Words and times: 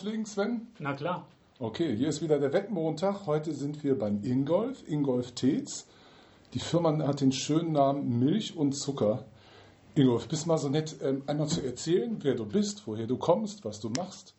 Loslegen, 0.00 0.24
Sven? 0.24 0.66
Na 0.78 0.94
klar. 0.94 1.26
Okay, 1.58 1.94
hier 1.94 2.08
ist 2.08 2.22
wieder 2.22 2.38
der 2.38 2.54
Wettmontag. 2.54 3.26
Heute 3.26 3.52
sind 3.52 3.84
wir 3.84 3.98
beim 3.98 4.24
Ingolf, 4.24 4.82
Ingolf 4.88 5.32
Teets. 5.32 5.86
Die 6.54 6.58
Firma 6.58 7.06
hat 7.06 7.20
den 7.20 7.32
schönen 7.32 7.72
Namen 7.72 8.18
Milch 8.18 8.56
und 8.56 8.72
Zucker. 8.72 9.26
Ingolf, 9.94 10.26
bist 10.26 10.46
mal 10.46 10.56
so 10.56 10.70
nett, 10.70 10.96
ähm, 11.02 11.22
einmal 11.26 11.48
zu 11.48 11.62
erzählen, 11.62 12.16
wer 12.22 12.34
du 12.34 12.46
bist, 12.46 12.86
woher 12.86 13.06
du 13.06 13.18
kommst, 13.18 13.66
was 13.66 13.78
du 13.80 13.90
machst 13.90 14.34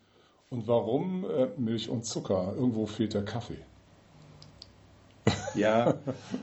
und 0.49 0.67
warum 0.67 1.29
äh, 1.29 1.49
Milch 1.57 1.89
und 1.89 2.07
Zucker. 2.07 2.55
Irgendwo 2.55 2.87
fehlt 2.87 3.13
der 3.13 3.23
Kaffee. 3.23 3.59
Ja, 5.53 5.93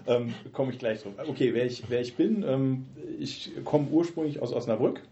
ähm, 0.07 0.33
komme 0.53 0.71
ich 0.71 0.79
gleich 0.79 1.03
drauf. 1.03 1.15
Okay, 1.27 1.55
wer 1.55 1.67
ich, 1.67 1.91
wer 1.91 2.03
ich 2.03 2.15
bin, 2.15 2.45
ähm, 2.45 2.87
ich 3.19 3.51
komme 3.65 3.89
ursprünglich 3.91 4.41
aus 4.41 4.53
Osnabrück, 4.53 5.03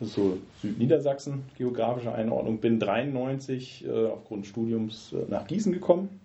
so 0.00 0.38
Südniedersachsen, 0.60 1.44
geografische 1.56 2.12
Einordnung, 2.12 2.58
bin 2.58 2.78
93 2.78 3.86
äh, 3.86 4.06
aufgrund 4.06 4.46
Studiums 4.46 5.12
äh, 5.12 5.30
nach 5.30 5.46
Gießen 5.46 5.72
gekommen, 5.72 6.20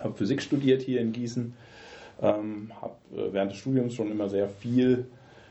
habe 0.00 0.14
Physik 0.14 0.42
studiert 0.42 0.82
hier 0.82 1.00
in 1.00 1.12
Gießen, 1.12 1.54
ähm, 2.22 2.70
habe 2.80 2.94
äh, 3.14 3.32
während 3.32 3.52
des 3.52 3.58
Studiums 3.58 3.94
schon 3.94 4.10
immer 4.10 4.28
sehr 4.28 4.48
viel 4.48 5.06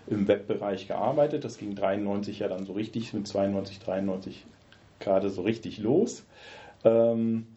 im 0.07 0.27
Webbereich 0.27 0.88
gearbeitet. 0.88 1.43
Das 1.43 1.57
ging 1.57 1.76
93 1.76 2.40
ja 2.40 2.48
dann 2.48 2.66
so 2.66 2.73
richtig, 2.73 3.13
mit 3.13 3.27
92, 3.27 3.79
93 3.79 4.45
gerade 4.99 5.29
so 5.29 5.41
richtig 5.41 5.79
los. 5.79 6.23
Ähm, 6.84 7.48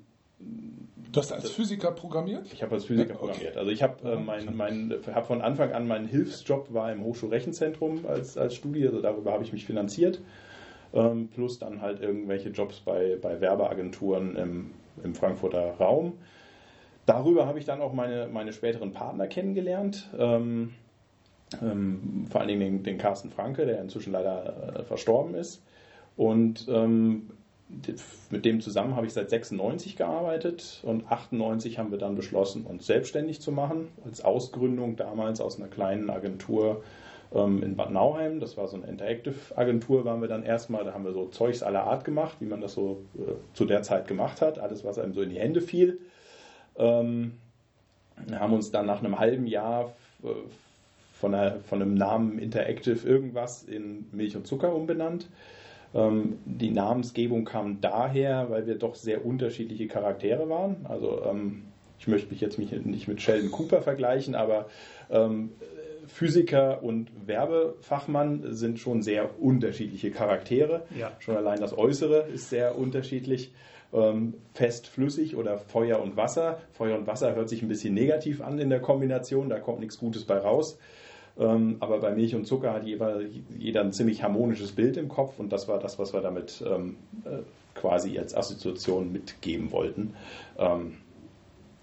Du 1.13 1.21
hast 1.21 1.31
als 1.31 1.51
Physiker 1.51 1.91
programmiert? 1.91 2.51
Ich 2.53 2.63
habe 2.63 2.75
als 2.75 2.87
Physiker 2.87 3.11
Ja, 3.11 3.17
okay. 3.17 3.27
programmiert. 3.27 3.57
Also 3.59 3.71
ich 3.71 3.83
habe 3.83 4.11
äh, 4.11 4.17
mein, 4.17 4.57
mein, 4.57 4.95
hab 5.15 5.27
von 5.27 5.43
Anfang 5.43 5.73
an 5.73 5.87
meinen 5.87 6.07
Hilfsjob 6.07 6.73
war 6.73 6.91
im 6.91 7.05
Hochschulrechenzentrum 7.05 8.07
als, 8.07 8.39
als 8.39 8.55
Studie, 8.55 8.87
also 8.87 9.03
darüber 9.03 9.33
habe 9.33 9.45
ich 9.45 9.53
mich 9.53 9.67
finanziert. 9.67 10.23
Ähm, 10.95 11.29
plus 11.29 11.59
dann 11.59 11.81
halt 11.81 12.01
irgendwelche 12.01 12.49
Jobs 12.51 12.81
bei, 12.81 13.19
bei 13.21 13.41
Werbeagenturen 13.41 14.37
im, 14.37 14.71
im 15.05 15.15
Frankfurter 15.15 15.73
Raum. 15.79 16.15
Darüber 17.05 17.47
habe 17.47 17.59
ich 17.59 17.65
dann 17.65 17.81
auch 17.81 17.93
meine, 17.93 18.29
meine 18.33 18.53
späteren 18.53 18.93
Partner 18.93 19.27
kennengelernt. 19.27 20.09
Ähm, 20.19 20.73
ähm, 21.61 22.27
vor 22.31 22.41
allen 22.41 22.49
Dingen 22.49 22.61
den, 22.61 22.83
den 22.83 22.99
Carsten 22.99 23.31
Franke, 23.31 23.67
der 23.67 23.81
inzwischen 23.81 24.13
leider 24.13 24.79
äh, 24.81 24.83
verstorben 24.85 25.35
ist. 25.35 25.63
Und 26.17 26.67
ähm, 26.69 27.31
mit 28.31 28.45
dem 28.45 28.61
zusammen 28.61 28.97
habe 28.97 29.07
ich 29.07 29.13
seit 29.13 29.31
96 29.31 29.97
gearbeitet 29.97 30.81
und 30.83 31.11
98 31.11 31.79
haben 31.79 31.91
wir 31.91 31.99
dann 31.99 32.15
beschlossen, 32.15 32.65
uns 32.65 32.87
selbstständig 32.87 33.41
zu 33.41 33.53
machen, 33.53 33.89
als 34.05 34.23
Ausgründung 34.23 34.97
damals 34.97 35.41
aus 35.41 35.59
einer 35.59 35.69
kleinen 35.69 36.11
Agentur 36.11 36.83
ähm, 37.35 37.63
in 37.63 37.77
Bad 37.77 37.91
Nauheim. 37.91 38.41
Das 38.41 38.57
war 38.57 38.69
so 38.69 38.77
eine 38.77 38.87
Interactive-Agentur, 38.87 40.05
waren 40.05 40.21
wir 40.21 40.29
dann 40.29 40.43
erstmal. 40.43 40.85
Da 40.85 40.93
haben 40.93 41.05
wir 41.05 41.13
so 41.13 41.27
Zeugs 41.29 41.63
aller 41.63 41.85
Art 41.85 42.05
gemacht, 42.05 42.37
wie 42.41 42.47
man 42.47 42.61
das 42.61 42.75
so 42.75 43.03
äh, 43.17 43.33
zu 43.55 43.65
der 43.65 43.83
Zeit 43.83 44.07
gemacht 44.09 44.41
hat. 44.41 44.59
Alles, 44.59 44.85
was 44.85 44.99
einem 44.99 45.15
so 45.15 45.23
in 45.23 45.31
die 45.31 45.41
Hände 45.41 45.61
fiel. 45.61 45.99
Ähm, 46.77 47.33
haben 48.33 48.53
uns 48.53 48.71
dann 48.71 48.87
nach 48.87 49.01
einem 49.01 49.19
halben 49.19 49.47
Jahr 49.47 49.93
äh, 50.23 50.29
von, 51.19 51.35
einer, 51.35 51.61
von 51.61 51.81
einem 51.81 51.95
Namen 51.95 52.39
Interactive 52.39 53.07
irgendwas 53.07 53.63
in 53.65 54.07
Milch 54.13 54.37
und 54.37 54.47
Zucker 54.47 54.75
umbenannt. 54.75 55.27
Ähm, 55.95 56.39
die 56.45 56.71
Namensgebung 56.71 57.45
kam 57.45 57.81
daher, 57.81 58.51
weil 58.51 58.67
wir 58.67 58.77
doch 58.77 58.95
sehr 58.95 59.25
unterschiedliche 59.25 59.87
Charaktere 59.87 60.49
waren. 60.49 60.87
Also 60.89 61.23
ähm, 61.25 61.65
ich 61.99 62.09
möchte 62.09 62.31
mich 62.31 62.41
jetzt 62.41 62.59
nicht 62.59 63.09
mit 63.09 63.23
Sheldon 63.23 63.51
Cooper 63.51 63.83
vergleichen, 63.83 64.35
aber 64.35 64.67
ähm, 65.11 65.51
Physiker 66.07 66.83
und 66.83 67.11
Werbefachmann 67.27 68.55
sind 68.55 68.79
schon 68.79 69.03
sehr 69.03 69.41
unterschiedliche 69.41 70.11
Charaktere. 70.11 70.83
Ja. 70.99 71.13
Schon 71.21 71.37
allein 71.37 71.61
das 71.61 71.77
Äußere 71.77 72.27
ist 72.35 72.51
sehr 72.51 72.77
unterschiedlich. 72.77 73.53
Ähm, 73.93 74.35
fest, 74.55 74.87
flüssig 74.87 75.37
oder 75.37 75.59
Feuer 75.59 76.01
und 76.01 76.17
Wasser. 76.17 76.61
Feuer 76.73 76.99
und 76.99 77.07
Wasser 77.07 77.35
hört 77.35 77.51
sich 77.51 77.63
ein 77.63 77.69
bisschen 77.69 77.93
negativ 77.93 78.41
an 78.41 78.59
in 78.59 78.71
der 78.71 78.81
Kombination, 78.81 79.51
da 79.51 79.61
kommt 79.61 79.81
nichts 79.81 79.99
Gutes 79.99 80.25
bei 80.25 80.39
raus. 80.39 80.79
Ähm, 81.39 81.77
aber 81.81 81.99
bei 81.99 82.11
Milch 82.11 82.35
und 82.35 82.47
Zucker 82.47 82.73
hat 82.73 82.85
jeder, 82.85 83.21
jeder 83.59 83.81
ein 83.81 83.93
ziemlich 83.93 84.23
harmonisches 84.23 84.73
Bild 84.73 84.97
im 84.97 85.09
Kopf 85.09 85.39
und 85.39 85.53
das 85.53 85.69
war 85.69 85.79
das, 85.79 85.99
was 85.99 86.13
wir 86.13 86.21
damit 86.21 86.63
ähm, 86.67 86.97
äh, 87.25 87.39
quasi 87.75 88.19
als 88.19 88.35
Assoziation 88.35 89.13
mitgeben 89.13 89.73
wollten. 89.73 90.15
Ähm, 90.59 90.99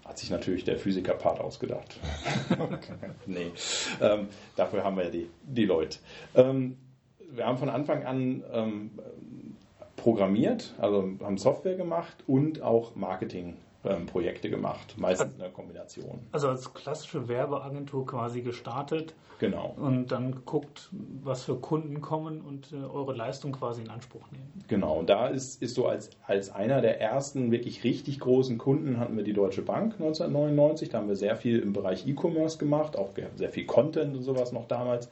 hat 0.04 0.18
sich 0.18 0.30
natürlich 0.30 0.64
der 0.64 0.76
Physiker-Part 0.76 1.40
ausgedacht. 1.40 2.00
nee, 3.26 3.52
ähm, 4.00 4.26
dafür 4.56 4.82
haben 4.82 4.96
wir 4.96 5.04
ja 5.04 5.10
die, 5.10 5.28
die 5.44 5.66
Leute. 5.66 5.98
Wir 6.34 7.46
haben 7.46 7.58
von 7.58 7.68
Anfang 7.68 8.04
an 8.04 8.90
programmiert, 9.94 10.74
also 10.78 11.08
haben 11.22 11.38
Software 11.38 11.76
gemacht 11.76 12.24
und 12.26 12.62
auch 12.62 12.96
Marketingprojekte 13.82 14.50
gemacht, 14.50 14.94
meistens 14.98 15.32
in 15.32 15.38
der 15.40 15.50
Kombination. 15.50 16.20
Also 16.32 16.48
als 16.48 16.72
klassische 16.74 17.28
Werbeagentur 17.28 18.06
quasi 18.06 18.42
gestartet 18.42 19.14
Genau. 19.38 19.74
und 19.78 20.12
dann 20.12 20.32
geguckt, 20.32 20.90
was 21.22 21.44
für 21.44 21.54
Kunden 21.56 22.02
kommen 22.02 22.42
und 22.42 22.72
äh, 22.72 22.76
eure 22.76 23.14
Leistung 23.14 23.52
quasi 23.52 23.80
in 23.80 23.88
Anspruch 23.88 24.30
nehmen. 24.30 24.52
Genau, 24.68 24.98
und 24.98 25.08
da 25.08 25.28
ist, 25.28 25.62
ist 25.62 25.74
so 25.74 25.86
als, 25.86 26.10
als 26.26 26.50
einer 26.50 26.82
der 26.82 27.00
ersten 27.00 27.50
wirklich 27.50 27.82
richtig 27.82 28.20
großen 28.20 28.58
Kunden 28.58 29.00
hatten 29.00 29.16
wir 29.16 29.24
die 29.24 29.32
Deutsche 29.32 29.62
Bank 29.62 29.94
1999. 29.94 30.90
Da 30.90 30.98
haben 30.98 31.08
wir 31.08 31.16
sehr 31.16 31.36
viel 31.36 31.58
im 31.60 31.72
Bereich 31.72 32.06
E-Commerce 32.06 32.58
gemacht, 32.58 32.96
auch 32.98 33.08
sehr 33.36 33.48
viel 33.48 33.64
Content 33.64 34.14
und 34.14 34.22
sowas 34.24 34.52
noch 34.52 34.68
damals. 34.68 35.08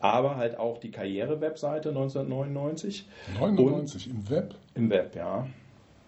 Aber 0.00 0.36
halt 0.36 0.58
auch 0.58 0.76
die 0.78 0.90
Karriere-Webseite 0.90 1.90
1999 1.90 3.08
99 3.38 4.10
im 4.10 4.28
Web. 4.28 4.54
im 4.74 4.90
Web, 4.90 5.16
ja. 5.16 5.46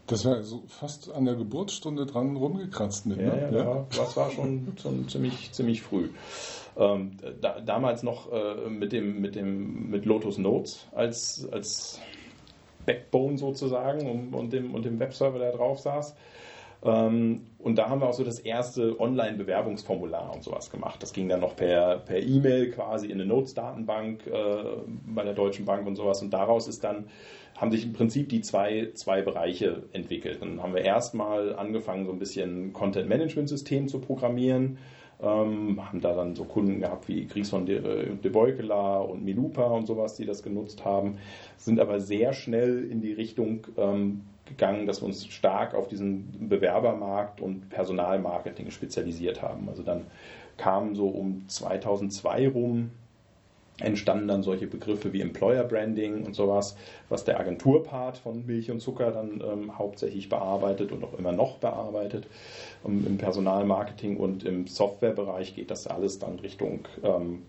Das 0.07 0.25
war 0.27 0.43
so 0.43 0.63
fast 0.69 1.11
an 1.13 1.25
der 1.25 1.35
Geburtsstunde 1.35 2.05
dran 2.05 2.37
rumgekratzt 2.37 3.07
mit, 3.07 3.19
Ja, 3.19 3.35
ne? 3.35 3.49
ja, 3.53 3.65
ja. 3.65 3.87
das 3.97 4.17
war 4.17 4.31
schon, 4.31 4.75
schon 4.81 5.09
ziemlich, 5.09 5.51
ziemlich 5.53 5.83
früh. 5.83 6.11
Ähm, 6.77 7.13
da, 7.41 7.61
damals 7.61 8.03
noch 8.03 8.31
äh, 8.33 8.69
mit 8.69 8.93
dem, 8.93 9.21
mit 9.21 9.35
dem, 9.35 9.91
mit 9.91 10.05
Lotus 10.05 10.39
Notes 10.39 10.87
als, 10.93 11.49
als 11.51 12.01
Backbone 12.85 13.39
sozusagen 13.39 14.11
und, 14.11 14.35
und, 14.35 14.53
dem, 14.53 14.75
und 14.75 14.85
dem 14.85 14.99
Webserver, 14.99 15.39
der 15.39 15.53
drauf 15.53 15.79
saß. 15.79 16.15
Ähm, 16.85 17.47
und 17.59 17.77
da 17.77 17.89
haben 17.89 18.03
wir 18.03 18.09
auch 18.09 18.15
so 18.15 18.25
das 18.25 18.39
erste 18.39 19.01
Online-Bewerbungsformular 19.01 20.35
und 20.35 20.45
sowas 20.45 20.71
gemacht. 20.71 21.03
Das 21.03 21.15
ging 21.15 21.29
dann 21.31 21.41
noch 21.41 21.57
per 21.57 21.99
per 21.99 22.21
E-Mail 22.21 22.73
quasi 22.73 23.07
in 23.07 23.13
eine 23.15 23.25
Notes-Datenbank 23.25 24.27
äh, 24.27 24.33
bei 25.07 25.23
der 25.25 25.33
Deutschen 25.33 25.65
Bank 25.65 25.87
und 25.87 25.97
sowas. 25.97 26.21
Und 26.21 26.31
daraus 26.31 26.69
ist 26.69 26.85
dann, 26.85 27.07
haben 27.57 27.71
sich 27.71 27.85
im 27.85 27.93
Prinzip 27.93 28.29
die 28.29 28.41
zwei, 28.41 28.91
zwei 28.95 29.23
Bereiche 29.23 29.85
entwickelt. 29.93 30.39
Dann 30.41 30.63
haben 30.63 30.75
wir 30.75 30.83
erstmal 30.83 31.55
angefangen, 31.55 32.07
so 32.07 32.13
ein 32.13 32.19
bisschen 32.19 32.73
Content-Management-System 32.73 33.89
zu 33.89 34.01
programmieren. 34.01 34.79
Ähm, 35.23 35.81
haben 35.85 36.01
da 36.01 36.15
dann 36.15 36.35
so 36.35 36.45
Kunden 36.45 36.81
gehabt 36.81 37.07
wie 37.09 37.27
Gries 37.27 37.51
von 37.51 37.67
de, 37.67 38.17
de 38.17 38.31
Beukela 38.31 38.99
und 38.99 39.25
Milupa 39.25 39.65
und 39.67 39.87
sowas, 39.87 40.17
die 40.17 40.27
das 40.27 40.43
genutzt 40.43 40.85
haben, 40.85 41.19
sind 41.57 41.79
aber 41.79 42.01
sehr 42.01 42.33
schnell 42.33 42.85
in 42.91 43.01
die 43.01 43.13
Richtung 43.13 43.67
ähm, 43.77 44.23
gegangen, 44.45 44.87
dass 44.87 45.01
wir 45.01 45.07
uns 45.07 45.27
stark 45.27 45.75
auf 45.75 45.87
diesen 45.87 46.49
Bewerbermarkt 46.49 47.41
und 47.41 47.71
Personalmarketing 47.71 48.71
spezialisiert 48.73 49.41
haben. 49.41 49.69
Also 49.69 49.85
dann 49.85 50.03
kamen 50.57 50.95
so 50.95 51.09
um 51.09 51.45
2002 51.49 52.49
rum 52.49 52.91
entstanden 53.81 54.29
dann 54.29 54.43
solche 54.45 54.69
Begriffe 54.69 55.13
wie 55.13 55.21
Employer 55.21 55.65
Branding 55.65 56.25
und 56.25 56.35
sowas, 56.35 56.77
was 57.09 57.25
der 57.25 57.41
Agenturpart 57.41 58.19
von 58.19 58.47
Milch 58.47 58.71
und 58.71 58.81
Zucker 58.81 59.11
dann 59.11 59.43
ähm, 59.45 59.79
hauptsächlich 59.79 60.29
bearbeitet 60.29 60.93
und 60.93 61.03
auch 61.03 61.19
immer 61.19 61.33
noch 61.33 61.59
bearbeitet. 61.59 62.29
Ähm, 62.87 63.05
Im 63.07 63.19
Personalmarketing 63.19 64.17
und 64.17 64.45
im 64.45 64.69
Softwarebereich 64.69 65.57
geht 65.57 65.73
das 65.73 65.89
alles 65.89 66.21
dann 66.21 66.39
Richtung 66.39 66.87
ähm, 67.03 67.43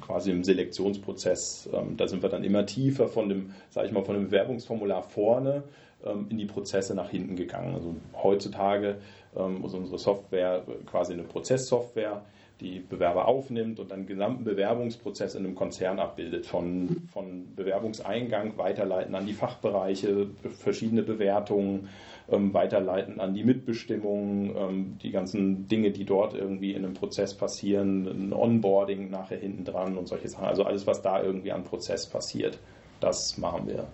quasi 0.00 0.32
im 0.32 0.42
Selektionsprozess. 0.42 1.68
Ähm, 1.72 1.96
da 1.96 2.08
sind 2.08 2.22
wir 2.22 2.30
dann 2.30 2.42
immer 2.42 2.66
tiefer 2.66 3.06
von 3.06 3.28
dem, 3.28 3.54
sage 3.70 3.86
ich 3.86 3.92
mal, 3.92 4.04
von 4.04 4.16
dem 4.16 4.24
Bewerbungsformular 4.24 5.04
vorne 5.04 5.62
ähm, 6.04 6.26
in 6.30 6.38
die 6.38 6.46
Prozesse 6.46 6.96
nach 6.96 7.10
hinten 7.10 7.36
gegangen. 7.36 7.74
Also 7.74 7.94
heutzutage 8.20 8.96
ähm, 9.36 9.64
ist 9.64 9.74
unsere 9.74 9.98
Software 9.98 10.64
quasi 10.86 11.12
eine 11.12 11.22
Prozesssoftware 11.22 12.22
die 12.60 12.78
Bewerber 12.78 13.26
aufnimmt 13.26 13.80
und 13.80 13.90
den 13.90 14.06
gesamten 14.06 14.44
Bewerbungsprozess 14.44 15.34
in 15.34 15.44
einem 15.44 15.54
Konzern 15.54 15.98
abbildet, 15.98 16.46
von, 16.46 17.08
von 17.12 17.54
Bewerbungseingang 17.56 18.56
weiterleiten 18.56 19.14
an 19.14 19.26
die 19.26 19.32
Fachbereiche, 19.32 20.28
verschiedene 20.58 21.02
Bewertungen, 21.02 21.88
ähm, 22.30 22.54
weiterleiten 22.54 23.20
an 23.20 23.34
die 23.34 23.44
Mitbestimmung, 23.44 24.56
ähm, 24.56 24.98
die 25.02 25.10
ganzen 25.10 25.66
Dinge, 25.66 25.90
die 25.90 26.04
dort 26.04 26.34
irgendwie 26.34 26.72
in 26.72 26.84
einem 26.84 26.94
Prozess 26.94 27.34
passieren, 27.34 28.06
ein 28.06 28.32
Onboarding 28.32 29.10
nachher 29.10 29.38
hinten 29.38 29.64
dran 29.64 29.98
und 29.98 30.06
solche 30.06 30.28
Sachen. 30.28 30.46
Also 30.46 30.64
alles, 30.64 30.86
was 30.86 31.02
da 31.02 31.22
irgendwie 31.22 31.52
an 31.52 31.64
Prozess 31.64 32.06
passiert, 32.06 32.58
das 33.00 33.36
machen 33.36 33.66
wir. 33.66 33.88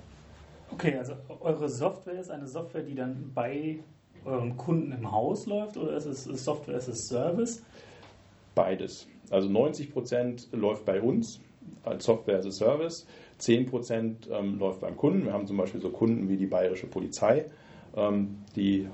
Okay, 0.71 0.97
also 0.97 1.15
eure 1.41 1.69
Software 1.69 2.21
ist 2.21 2.31
eine 2.31 2.47
Software, 2.47 2.83
die 2.83 2.95
dann 2.95 3.33
bei 3.35 3.81
euren 4.25 4.56
Kunden 4.56 4.93
im 4.93 5.11
Haus 5.11 5.47
läuft 5.47 5.77
oder 5.77 5.97
ist 5.97 6.05
es 6.05 6.25
Software 6.25 6.77
as 6.77 6.89
a 6.89 6.93
Service? 6.93 7.63
Beides. 8.55 9.06
Also 9.31 9.49
90 9.49 9.93
Prozent 9.93 10.49
läuft 10.52 10.85
bei 10.85 11.00
uns 11.00 11.41
als 11.85 12.05
Software 12.05 12.38
as 12.38 12.47
a 12.47 12.50
Service. 12.50 13.06
10% 13.41 14.31
ähm, 14.31 14.58
läuft 14.58 14.81
beim 14.81 14.97
Kunden. 14.97 15.25
Wir 15.25 15.32
haben 15.32 15.47
zum 15.47 15.56
Beispiel 15.56 15.81
so 15.81 15.91
Kunden 15.91 16.29
wie 16.29 16.37
die 16.37 16.47
Bayerische 16.47 16.87
Polizei, 16.87 17.47
ähm, 17.97 18.38
die 18.55 18.87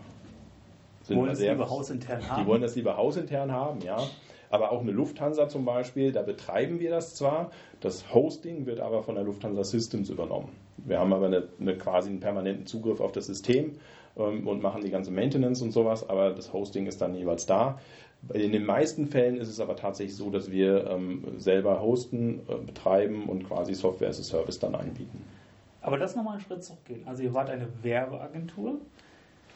sind 1.03 1.19
wollen 1.19 1.29
das 1.29 1.39
sehr, 1.39 1.53
lieber 1.53 1.71
hausintern 1.71 2.29
haben. 2.29 2.43
Die 2.43 2.49
wollen 2.49 2.63
das 2.63 2.75
lieber 2.77 2.97
hausintern 2.97 3.53
haben, 3.53 3.81
ja. 3.83 3.99
Aber 4.49 4.73
auch 4.73 4.81
eine 4.81 4.93
Lufthansa 4.93 5.49
zum 5.49 5.65
Beispiel, 5.65 6.13
da 6.13 6.23
betreiben 6.23 6.79
wir 6.79 6.91
das 6.91 7.15
zwar, 7.15 7.51
das 7.81 8.15
Hosting 8.15 8.67
wird 8.67 8.81
aber 8.81 9.03
von 9.03 9.17
der 9.17 9.25
Lufthansa 9.25 9.65
Systems 9.65 10.09
übernommen. 10.09 10.49
Wir 10.79 11.01
haben 11.01 11.13
aber 11.13 11.27
eine, 11.27 11.49
eine 11.61 11.77
quasi 11.77 12.11
einen 12.11 12.21
permanenten 12.21 12.67
Zugriff 12.67 13.01
auf 13.01 13.13
das 13.13 13.27
System 13.27 13.73
ähm, 14.17 14.47
und 14.47 14.63
machen 14.63 14.83
die 14.83 14.91
ganze 14.91 15.11
Maintenance 15.11 15.63
und 15.63 15.73
sowas, 15.73 16.09
aber 16.09 16.31
das 16.31 16.53
Hosting 16.53 16.87
ist 16.87 17.01
dann 17.01 17.15
jeweils 17.15 17.47
da. 17.47 17.79
In 18.35 18.53
den 18.53 18.65
meisten 18.65 19.07
Fällen 19.07 19.37
ist 19.37 19.49
es 19.49 19.61
aber 19.61 19.77
tatsächlich 19.77 20.17
so, 20.17 20.31
dass 20.31 20.51
wir 20.51 20.89
ähm, 20.91 21.25
selber 21.39 21.81
hosten, 21.81 22.41
äh, 22.49 22.57
betreiben 22.57 23.29
und 23.29 23.47
quasi 23.47 23.75
Software 23.75 24.09
as 24.09 24.19
a 24.19 24.23
Service 24.23 24.59
dann 24.59 24.75
anbieten. 24.75 25.23
Aber 25.81 25.99
das 25.99 26.17
nochmal 26.17 26.35
einen 26.35 26.43
Schritt 26.43 26.65
zurückgehen. 26.65 27.03
Also 27.07 27.23
ihr 27.23 27.33
wart 27.35 27.51
eine 27.51 27.69
Werbeagentur, 27.83 28.81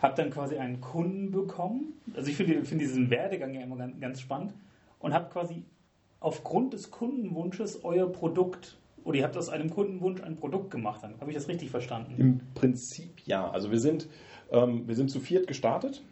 habt 0.01 0.19
dann 0.19 0.31
quasi 0.31 0.57
einen 0.57 0.81
Kunden 0.81 1.33
bekommen. 1.33 1.95
Also 2.15 2.31
ich 2.31 2.37
finde 2.37 2.65
find 2.65 2.81
diesen 2.81 3.11
Werdegang 3.11 3.55
ja 3.55 3.63
immer 3.63 3.77
ganz, 3.77 3.99
ganz 4.01 4.21
spannend 4.21 4.53
und 5.01 5.13
habt 5.13 5.33
quasi 5.33 5.65
aufgrund 6.21 6.73
des 6.75 6.91
Kundenwunsches 6.91 7.85
euer 7.85 8.11
Produkt 8.11 8.79
oder 9.05 9.19
ihr 9.19 9.25
habt 9.25 9.37
aus 9.37 9.49
einem 9.49 9.71
Kundenwunsch 9.71 10.23
ein 10.23 10.37
Produkt 10.37 10.71
gemacht. 10.71 11.03
Habe 11.03 11.31
ich 11.31 11.37
das 11.37 11.49
richtig 11.49 11.71
verstanden? 11.71 12.15
Im 12.19 12.41
Prinzip 12.55 13.27
ja. 13.27 13.51
Also 13.51 13.71
wir 13.71 13.81
sind, 13.81 14.07
ähm, 14.53 14.87
wir 14.87 14.95
sind 14.95 15.11
zu 15.11 15.21
viert 15.21 15.47
gestartet. 15.47 16.03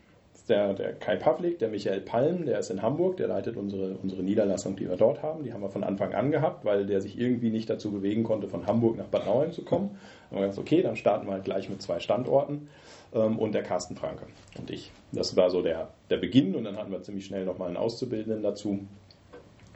Der, 0.48 0.72
der 0.72 0.94
Kai 0.94 1.16
Pavlik, 1.16 1.58
der 1.58 1.68
Michael 1.68 2.00
Palm, 2.00 2.46
der 2.46 2.58
ist 2.58 2.70
in 2.70 2.80
Hamburg, 2.80 3.18
der 3.18 3.28
leitet 3.28 3.56
unsere, 3.56 3.96
unsere 4.02 4.22
Niederlassung, 4.22 4.76
die 4.76 4.88
wir 4.88 4.96
dort 4.96 5.22
haben. 5.22 5.44
Die 5.44 5.52
haben 5.52 5.60
wir 5.60 5.68
von 5.68 5.84
Anfang 5.84 6.14
an 6.14 6.30
gehabt, 6.30 6.64
weil 6.64 6.86
der 6.86 7.02
sich 7.02 7.18
irgendwie 7.18 7.50
nicht 7.50 7.68
dazu 7.68 7.92
bewegen 7.92 8.24
konnte, 8.24 8.48
von 8.48 8.66
Hamburg 8.66 8.96
nach 8.96 9.06
Bad 9.06 9.26
Nauheim 9.26 9.52
zu 9.52 9.62
kommen. 9.62 9.98
Da 10.30 10.36
haben 10.36 10.42
wir 10.42 10.48
gesagt, 10.48 10.66
okay, 10.66 10.82
dann 10.82 10.96
starten 10.96 11.26
wir 11.26 11.34
halt 11.34 11.44
gleich 11.44 11.68
mit 11.68 11.82
zwei 11.82 12.00
Standorten 12.00 12.68
ähm, 13.14 13.38
und 13.38 13.52
der 13.52 13.62
Carsten 13.62 13.96
Franke 13.96 14.24
und 14.58 14.70
ich. 14.70 14.90
Das 15.12 15.36
war 15.36 15.50
so 15.50 15.62
der, 15.62 15.88
der 16.08 16.16
Beginn 16.16 16.54
und 16.54 16.64
dann 16.64 16.76
hatten 16.76 16.92
wir 16.92 17.02
ziemlich 17.02 17.26
schnell 17.26 17.44
nochmal 17.44 17.68
einen 17.68 17.76
Auszubildenden 17.76 18.42
dazu. 18.42 18.80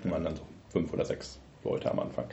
Wir 0.03 0.11
waren 0.11 0.25
dann 0.25 0.37
so 0.37 0.43
fünf 0.71 0.93
oder 0.93 1.05
sechs 1.05 1.39
Leute 1.65 1.91
am 1.91 1.99
Anfang. 1.99 2.27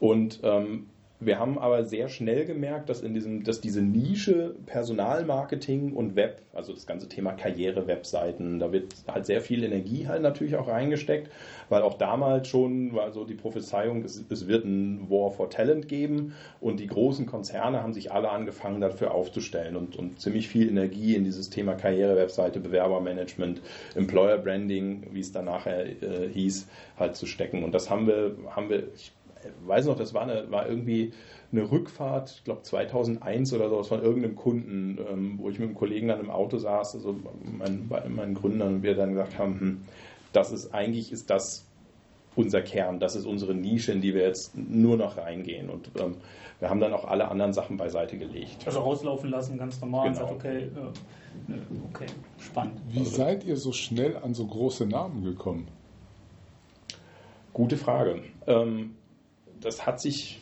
Und 0.00 0.40
ähm, 0.42 0.86
wir 1.20 1.38
haben 1.38 1.58
aber 1.58 1.84
sehr 1.84 2.08
schnell 2.08 2.46
gemerkt, 2.46 2.88
dass, 2.88 3.02
in 3.02 3.12
diesem, 3.12 3.44
dass 3.44 3.60
diese 3.60 3.82
Nische 3.82 4.54
Personalmarketing 4.64 5.92
und 5.92 6.16
Web, 6.16 6.40
also 6.54 6.72
das 6.72 6.86
ganze 6.86 7.10
Thema 7.10 7.32
Karriere-Webseiten, 7.32 8.58
da 8.58 8.72
wird 8.72 8.94
halt 9.06 9.26
sehr 9.26 9.42
viel 9.42 9.62
Energie 9.62 10.08
halt 10.08 10.22
natürlich 10.22 10.56
auch 10.56 10.66
reingesteckt, 10.66 11.30
weil 11.68 11.82
auch 11.82 11.94
damals 11.94 12.48
schon 12.48 12.94
war 12.94 13.12
so 13.12 13.24
die 13.24 13.34
Prophezeiung, 13.34 14.02
es, 14.02 14.24
es 14.30 14.48
wird 14.48 14.64
ein 14.64 15.10
War 15.10 15.30
for 15.30 15.50
Talent 15.50 15.88
geben 15.88 16.34
und 16.58 16.80
die 16.80 16.86
großen 16.86 17.26
Konzerne 17.26 17.82
haben 17.82 17.92
sich 17.92 18.10
alle 18.12 18.30
angefangen 18.30 18.80
dafür 18.80 19.12
aufzustellen 19.12 19.76
und, 19.76 19.96
und 19.96 20.20
ziemlich 20.20 20.48
viel 20.48 20.70
Energie 20.70 21.14
in 21.14 21.24
dieses 21.24 21.50
Thema 21.50 21.74
Karriere-Webseite, 21.74 22.60
Bewerbermanagement, 22.60 23.60
Employer 23.94 24.38
Branding, 24.38 25.08
wie 25.12 25.20
es 25.20 25.32
dann 25.32 25.44
nachher 25.44 25.84
äh, 25.84 26.28
hieß, 26.32 26.66
halt 26.98 27.14
zu 27.14 27.26
stecken. 27.26 27.62
Und 27.62 27.72
das 27.72 27.90
haben 27.90 28.06
wir, 28.06 28.36
haben 28.54 28.70
wir, 28.70 28.84
ich 28.94 29.12
weiß 29.66 29.86
noch, 29.86 29.96
das 29.96 30.14
war, 30.14 30.22
eine, 30.22 30.50
war 30.50 30.68
irgendwie 30.68 31.12
eine 31.52 31.70
Rückfahrt, 31.70 32.34
ich 32.36 32.44
glaube 32.44 32.62
2001 32.62 33.52
oder 33.52 33.68
sowas 33.68 33.88
von 33.88 34.02
irgendeinem 34.02 34.36
Kunden, 34.36 34.98
ähm, 35.10 35.38
wo 35.38 35.48
ich 35.48 35.58
mit 35.58 35.68
einem 35.68 35.76
Kollegen 35.76 36.08
dann 36.08 36.20
im 36.20 36.30
Auto 36.30 36.58
saß, 36.58 36.94
also 36.94 37.16
mein, 37.44 37.88
meinen 37.88 38.34
Gründern, 38.34 38.76
und 38.76 38.82
wir 38.82 38.94
dann 38.94 39.12
gesagt 39.12 39.38
haben, 39.38 39.60
hm, 39.60 39.80
das 40.32 40.52
ist 40.52 40.72
eigentlich 40.72 41.10
ist 41.12 41.30
das 41.30 41.66
unser 42.36 42.62
Kern, 42.62 43.00
das 43.00 43.16
ist 43.16 43.26
unsere 43.26 43.54
Nische, 43.54 43.92
in 43.92 44.00
die 44.00 44.14
wir 44.14 44.22
jetzt 44.22 44.56
nur 44.56 44.96
noch 44.96 45.16
reingehen. 45.16 45.68
Und 45.68 45.90
ähm, 45.98 46.16
wir 46.60 46.70
haben 46.70 46.80
dann 46.80 46.92
auch 46.92 47.04
alle 47.04 47.28
anderen 47.28 47.52
Sachen 47.52 47.76
beiseite 47.76 48.16
gelegt. 48.16 48.66
Also 48.66 48.80
auslaufen 48.80 49.30
lassen, 49.30 49.58
ganz 49.58 49.80
normal. 49.80 50.08
Genau. 50.12 50.20
Sagt, 50.20 50.32
okay, 50.32 50.58
äh, 51.48 51.54
okay, 51.92 52.06
spannend. 52.38 52.80
Wie 52.88 53.04
seid 53.04 53.44
ihr 53.44 53.56
so 53.56 53.72
schnell 53.72 54.16
an 54.16 54.34
so 54.34 54.46
große 54.46 54.86
Namen 54.86 55.24
gekommen? 55.24 55.66
Gute 57.52 57.76
Frage. 57.76 58.22
Ähm, 58.46 58.94
das 59.60 59.86
hat 59.86 60.00
sich 60.00 60.40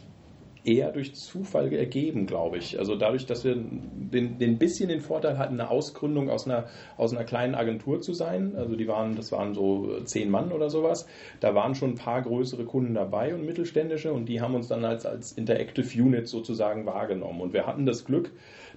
eher 0.64 0.92
durch 0.92 1.14
Zufall 1.14 1.72
ergeben, 1.72 2.26
glaube 2.26 2.58
ich. 2.58 2.78
Also 2.78 2.96
dadurch, 2.96 3.26
dass 3.26 3.44
wir 3.44 3.54
den, 3.54 4.38
den 4.38 4.58
bisschen 4.58 4.88
den 4.88 5.00
Vorteil 5.00 5.38
hatten, 5.38 5.54
eine 5.54 5.70
Ausgründung 5.70 6.30
aus 6.30 6.46
einer, 6.46 6.66
aus 6.96 7.12
einer 7.14 7.24
kleinen 7.24 7.54
Agentur 7.54 8.00
zu 8.00 8.12
sein. 8.12 8.54
Also 8.56 8.76
die 8.76 8.86
waren, 8.86 9.16
das 9.16 9.32
waren 9.32 9.54
so 9.54 10.00
zehn 10.04 10.30
Mann 10.30 10.52
oder 10.52 10.68
sowas. 10.68 11.06
Da 11.40 11.54
waren 11.54 11.74
schon 11.74 11.90
ein 11.90 11.94
paar 11.96 12.22
größere 12.22 12.64
Kunden 12.64 12.94
dabei 12.94 13.34
und 13.34 13.46
mittelständische 13.46 14.12
und 14.12 14.26
die 14.26 14.40
haben 14.40 14.54
uns 14.54 14.68
dann 14.68 14.84
als, 14.84 15.06
als 15.06 15.32
Interactive 15.32 16.02
Unit 16.02 16.28
sozusagen 16.28 16.86
wahrgenommen. 16.86 17.40
Und 17.40 17.52
wir 17.52 17.66
hatten 17.66 17.86
das 17.86 18.04
Glück, 18.04 18.32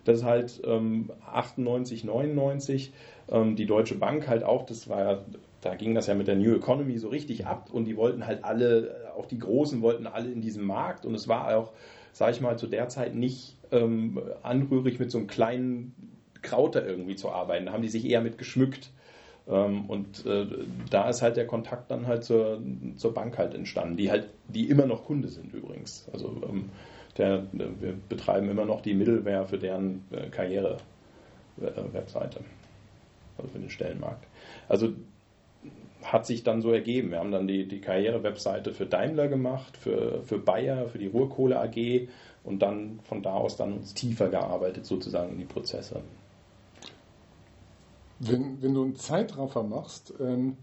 dass 0.06 0.24
halt 0.24 0.62
ähm, 0.66 1.12
98, 1.26 2.04
99 2.04 2.94
ähm, 3.30 3.56
die 3.56 3.66
Deutsche 3.66 3.96
Bank 3.96 4.28
halt 4.28 4.44
auch, 4.44 4.66
das 4.66 4.88
war 4.88 5.00
ja 5.00 5.26
da 5.62 5.76
ging 5.76 5.96
das 5.96 6.08
ja 6.08 6.16
mit 6.16 6.28
der 6.28 6.36
New 6.36 6.56
Economy 6.56 6.98
so 6.98 7.10
richtig 7.10 7.46
ab 7.46 7.70
und 7.72 7.86
die 7.86 7.96
wollten 7.96 8.26
halt 8.26 8.44
alle, 8.44 9.12
auch 9.16 9.28
die 9.28 9.40
Großen 9.40 9.82
wollten 9.82 10.08
alle 10.08 10.32
in 10.32 10.42
diesem 10.42 10.66
Markt 10.66 11.06
und 11.06 11.16
es 11.16 11.28
war 11.28 11.56
auch, 11.56 11.72
sage 12.14 12.32
ich 12.34 12.42
mal, 12.42 12.58
zu 12.58 12.68
der 12.68 12.90
Zeit 12.90 13.16
nicht 13.16 13.56
ähm, 13.72 14.20
anrührig 14.44 15.00
mit 15.00 15.12
so 15.12 15.20
einem 15.20 15.28
kleinen 15.28 15.96
Krauter 16.42 16.86
irgendwie 16.86 17.16
zu 17.16 17.32
arbeiten. 17.32 17.68
Da 17.68 17.74
haben 17.74 17.84
die 17.84 17.90
sich 17.90 18.06
eher 18.06 18.22
mit 18.22 18.38
geschmückt. 18.38 18.92
Ähm, 19.48 19.90
und 19.90 20.26
äh, 20.26 20.46
da 20.90 21.10
ist 21.10 21.22
halt 21.22 21.38
der 21.38 21.48
Kontakt 21.48 21.92
dann 21.92 22.08
halt 22.08 22.24
zur, 22.24 22.62
zur 22.98 23.14
Bank 23.14 23.38
halt 23.38 23.54
entstanden, 23.54 23.98
die 23.98 24.10
halt, 24.12 24.30
die 24.48 24.70
immer 24.70 24.86
noch 24.86 25.06
Kunde 25.06 25.28
sind 25.28 25.54
übrigens. 25.54 26.08
Also 26.14 26.42
ähm, 26.48 26.70
der, 27.18 27.44
wir 27.52 27.94
betreiben 28.10 28.50
immer 28.50 28.66
noch 28.66 28.82
die 28.82 28.94
Middleware 28.94 29.46
für 29.46 29.58
deren 29.58 30.06
äh, 30.12 30.30
Karriere-Webseite, 30.30 32.40
also 33.38 33.50
für 33.52 33.60
den 33.60 33.70
Stellenmarkt. 33.70 34.26
Also 34.70 34.94
hat 36.04 36.26
sich 36.26 36.44
dann 36.44 36.62
so 36.62 36.72
ergeben. 36.72 37.12
Wir 37.12 37.20
haben 37.20 37.32
dann 37.32 37.48
die, 37.48 37.68
die 37.68 37.82
Karriere-Webseite 37.82 38.74
für 38.74 38.86
Daimler 38.86 39.28
gemacht, 39.28 39.78
für, 39.78 40.24
für 40.24 40.40
Bayer, 40.40 40.88
für 40.88 40.98
die 40.98 41.08
Ruhrkohle 41.08 41.60
AG 41.60 42.08
und 42.44 42.62
dann 42.62 43.00
von 43.04 43.22
da 43.22 43.34
aus 43.34 43.58
dann 43.58 43.74
uns 43.74 43.94
tiefer 43.94 44.30
gearbeitet 44.30 44.86
sozusagen 44.86 45.34
in 45.34 45.40
die 45.40 45.46
Prozesse. 45.46 46.02
Wenn, 48.20 48.62
wenn 48.62 48.74
du 48.74 48.84
einen 48.84 48.96
Zeitraffer 48.96 49.64
machst, 49.64 50.14
ähm, 50.20 50.58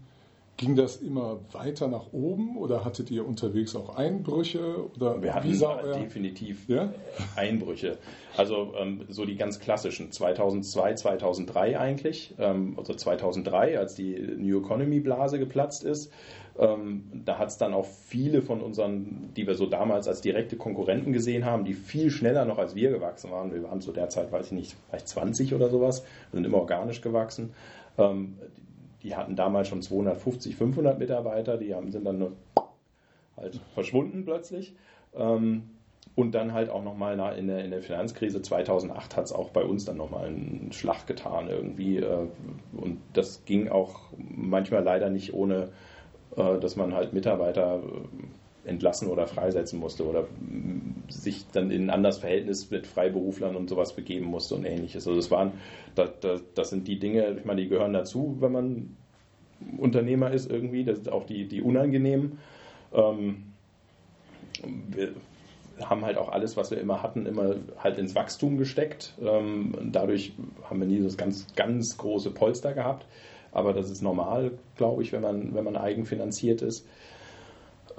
Ging 0.59 0.75
das 0.75 0.97
immer 0.97 1.39
weiter 1.53 1.87
nach 1.87 2.11
oben 2.11 2.57
oder 2.57 2.83
hattet 2.83 3.09
ihr 3.11 3.25
unterwegs 3.25 3.77
auch 3.77 3.95
Einbrüche? 3.95 4.91
Oder 4.93 5.21
Wir 5.23 5.33
hatten 5.33 5.57
definitiv 5.93 6.67
ja? 6.67 6.91
Einbrüche. 7.37 7.97
Also 8.35 8.73
ähm, 8.77 9.05
so 9.07 9.23
die 9.23 9.37
ganz 9.37 9.61
klassischen. 9.61 10.11
2002, 10.11 10.95
2003 10.95 11.79
eigentlich. 11.79 12.35
Ähm, 12.37 12.73
also 12.77 12.93
2003, 12.93 13.79
als 13.79 13.95
die 13.95 14.19
New 14.19 14.59
Economy 14.59 14.99
Blase 14.99 15.39
geplatzt 15.39 15.85
ist. 15.85 16.11
Ähm, 16.57 17.05
da 17.23 17.37
hat 17.37 17.47
es 17.47 17.57
dann 17.57 17.73
auch 17.73 17.85
viele 17.85 18.41
von 18.41 18.59
unseren, 18.59 19.33
die 19.37 19.47
wir 19.47 19.55
so 19.55 19.65
damals 19.65 20.09
als 20.09 20.19
direkte 20.19 20.57
Konkurrenten 20.57 21.13
gesehen 21.13 21.45
haben, 21.45 21.63
die 21.63 21.73
viel 21.73 22.11
schneller 22.11 22.43
noch 22.43 22.57
als 22.57 22.75
wir 22.75 22.89
gewachsen 22.89 23.31
waren. 23.31 23.53
Wir 23.53 23.63
waren 23.63 23.79
zu 23.79 23.93
der 23.93 24.09
Zeit, 24.09 24.33
weiß 24.33 24.47
ich 24.47 24.51
nicht, 24.51 24.75
vielleicht 24.89 25.07
20 25.07 25.53
oder 25.53 25.69
sowas, 25.69 26.03
sind 26.33 26.43
immer 26.43 26.57
organisch 26.57 26.99
gewachsen. 26.99 27.53
Die 29.03 29.15
hatten 29.15 29.35
damals 29.35 29.67
schon 29.67 29.81
250, 29.81 30.55
500 30.55 30.99
Mitarbeiter, 30.99 31.57
die 31.57 31.73
haben, 31.73 31.91
sind 31.91 32.05
dann 32.05 32.33
halt 33.37 33.59
verschwunden 33.73 34.25
plötzlich. 34.25 34.75
Ähm, 35.15 35.63
und 36.15 36.33
dann 36.33 36.51
halt 36.51 36.69
auch 36.69 36.83
nochmal 36.83 37.13
in 37.37 37.47
der, 37.47 37.63
in 37.63 37.71
der 37.71 37.81
Finanzkrise 37.81 38.41
2008 38.41 39.15
hat 39.15 39.25
es 39.25 39.31
auch 39.31 39.51
bei 39.51 39.63
uns 39.63 39.85
dann 39.85 39.95
nochmal 39.95 40.25
einen 40.25 40.71
Schlag 40.73 41.07
getan 41.07 41.47
irgendwie. 41.47 41.97
Äh, 41.97 42.27
und 42.75 42.99
das 43.13 43.45
ging 43.45 43.69
auch 43.69 44.01
manchmal 44.17 44.83
leider 44.83 45.09
nicht 45.09 45.33
ohne, 45.33 45.69
äh, 46.35 46.59
dass 46.59 46.75
man 46.75 46.93
halt 46.93 47.13
Mitarbeiter 47.13 47.79
äh, 47.81 48.25
entlassen 48.65 49.07
oder 49.07 49.27
freisetzen 49.27 49.79
musste 49.79 50.05
oder 50.05 50.27
sich 51.09 51.45
dann 51.51 51.71
in 51.71 51.85
ein 51.85 51.89
anderes 51.89 52.19
Verhältnis 52.19 52.69
mit 52.69 52.87
Freiberuflern 52.87 53.55
und 53.55 53.69
sowas 53.69 53.93
begeben 53.93 54.25
musste 54.25 54.55
und 54.55 54.65
ähnliches. 54.65 55.07
Also 55.07 55.15
das 55.15 55.31
waren, 55.31 55.53
das, 55.95 56.11
das, 56.21 56.41
das 56.55 56.69
sind 56.69 56.87
die 56.87 56.99
Dinge, 56.99 57.37
ich 57.37 57.45
meine, 57.45 57.61
die 57.61 57.69
gehören 57.69 57.93
dazu, 57.93 58.37
wenn 58.39 58.51
man 58.51 58.97
Unternehmer 59.77 60.31
ist 60.31 60.49
irgendwie, 60.49 60.83
das 60.83 60.97
sind 60.97 61.09
auch 61.09 61.25
die, 61.25 61.47
die 61.47 61.61
unangenehmen. 61.61 62.39
Ähm, 62.93 63.53
wir 64.89 65.13
haben 65.83 66.05
halt 66.05 66.17
auch 66.17 66.29
alles, 66.29 66.57
was 66.57 66.71
wir 66.71 66.79
immer 66.79 67.01
hatten, 67.01 67.25
immer 67.25 67.55
halt 67.77 67.97
ins 67.97 68.15
Wachstum 68.15 68.57
gesteckt. 68.57 69.13
Ähm, 69.21 69.73
dadurch 69.91 70.33
haben 70.69 70.79
wir 70.79 70.87
nie 70.87 71.01
das 71.01 71.17
ganz, 71.17 71.47
ganz 71.55 71.97
große 71.97 72.31
Polster 72.31 72.73
gehabt. 72.73 73.05
Aber 73.51 73.73
das 73.73 73.89
ist 73.89 74.01
normal, 74.01 74.51
glaube 74.75 75.01
ich, 75.03 75.11
wenn 75.11 75.21
man, 75.21 75.55
wenn 75.55 75.63
man 75.63 75.75
eigenfinanziert 75.75 76.61
ist. 76.61 76.87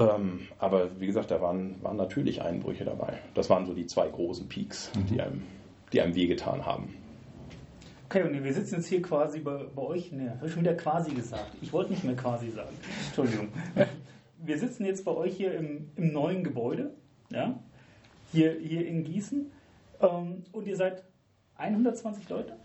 Ähm, 0.00 0.40
aber 0.58 1.00
wie 1.00 1.06
gesagt, 1.06 1.30
da 1.30 1.40
waren, 1.40 1.82
waren 1.82 1.96
natürlich 1.96 2.42
Einbrüche 2.42 2.84
dabei. 2.84 3.18
Das 3.34 3.50
waren 3.50 3.66
so 3.66 3.74
die 3.74 3.86
zwei 3.86 4.08
großen 4.08 4.48
Peaks, 4.48 4.90
mhm. 4.94 5.06
die, 5.06 5.20
einem, 5.20 5.42
die 5.92 6.00
einem 6.00 6.14
wehgetan 6.14 6.64
haben. 6.64 6.94
Okay, 8.06 8.22
und 8.22 8.42
wir 8.42 8.52
sitzen 8.52 8.76
jetzt 8.76 8.88
hier 8.88 9.02
quasi 9.02 9.40
bei, 9.40 9.64
bei 9.74 9.82
euch. 9.82 10.10
Ne, 10.10 10.32
habe 10.36 10.46
ich 10.46 10.52
schon 10.52 10.62
wieder 10.62 10.74
quasi 10.74 11.12
gesagt. 11.12 11.54
Ich 11.62 11.72
wollte 11.72 11.92
nicht 11.92 12.02
mehr 12.02 12.16
quasi 12.16 12.50
sagen. 12.50 12.76
Entschuldigung. 13.06 13.48
Wir 14.42 14.58
sitzen 14.58 14.86
jetzt 14.86 15.04
bei 15.04 15.10
euch 15.10 15.36
hier 15.36 15.52
im, 15.54 15.90
im 15.96 16.14
neuen 16.14 16.42
Gebäude. 16.42 16.94
Ja? 17.30 17.60
hier, 18.32 18.56
hier 18.60 18.86
in 18.86 19.04
Gießen. 19.04 19.50
Ähm, 20.00 20.44
und 20.52 20.66
ihr 20.66 20.76
seid 20.76 21.04
120 21.56 22.28
Leute? 22.28 22.56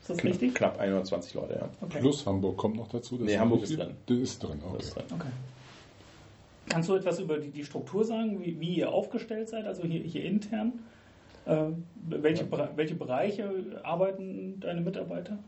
Ist 0.00 0.10
das 0.10 0.18
Knapp, 0.18 0.32
richtig? 0.32 0.54
knapp 0.54 0.78
120 0.78 1.34
Leute, 1.34 1.54
ja. 1.54 1.68
Okay. 1.80 1.98
Plus 2.00 2.26
Hamburg 2.26 2.56
kommt 2.56 2.76
noch 2.76 2.88
dazu. 2.88 3.16
Das 3.16 3.26
Nee, 3.26 3.38
Hamburg 3.38 3.62
ist 3.62 3.76
drin. 3.76 3.96
Das 4.06 4.18
ist 4.18 4.42
drin, 4.42 4.60
okay. 4.64 4.74
Das 4.76 4.86
ist 4.86 4.96
drin. 4.96 5.04
Okay. 5.14 5.28
Kannst 6.68 6.88
du 6.88 6.94
etwas 6.94 7.18
über 7.18 7.38
die, 7.38 7.50
die 7.50 7.64
Struktur 7.64 8.04
sagen, 8.04 8.40
wie, 8.40 8.60
wie 8.60 8.76
ihr 8.76 8.90
aufgestellt 8.92 9.48
seid, 9.48 9.66
also 9.66 9.84
hier, 9.84 10.00
hier 10.00 10.24
intern? 10.24 10.84
Ähm, 11.48 11.84
welche, 12.08 12.44
Bere- 12.44 12.70
welche 12.76 12.94
Bereiche 12.94 13.50
arbeiten 13.82 14.60
deine 14.60 14.80
Mitarbeiter? 14.80 15.38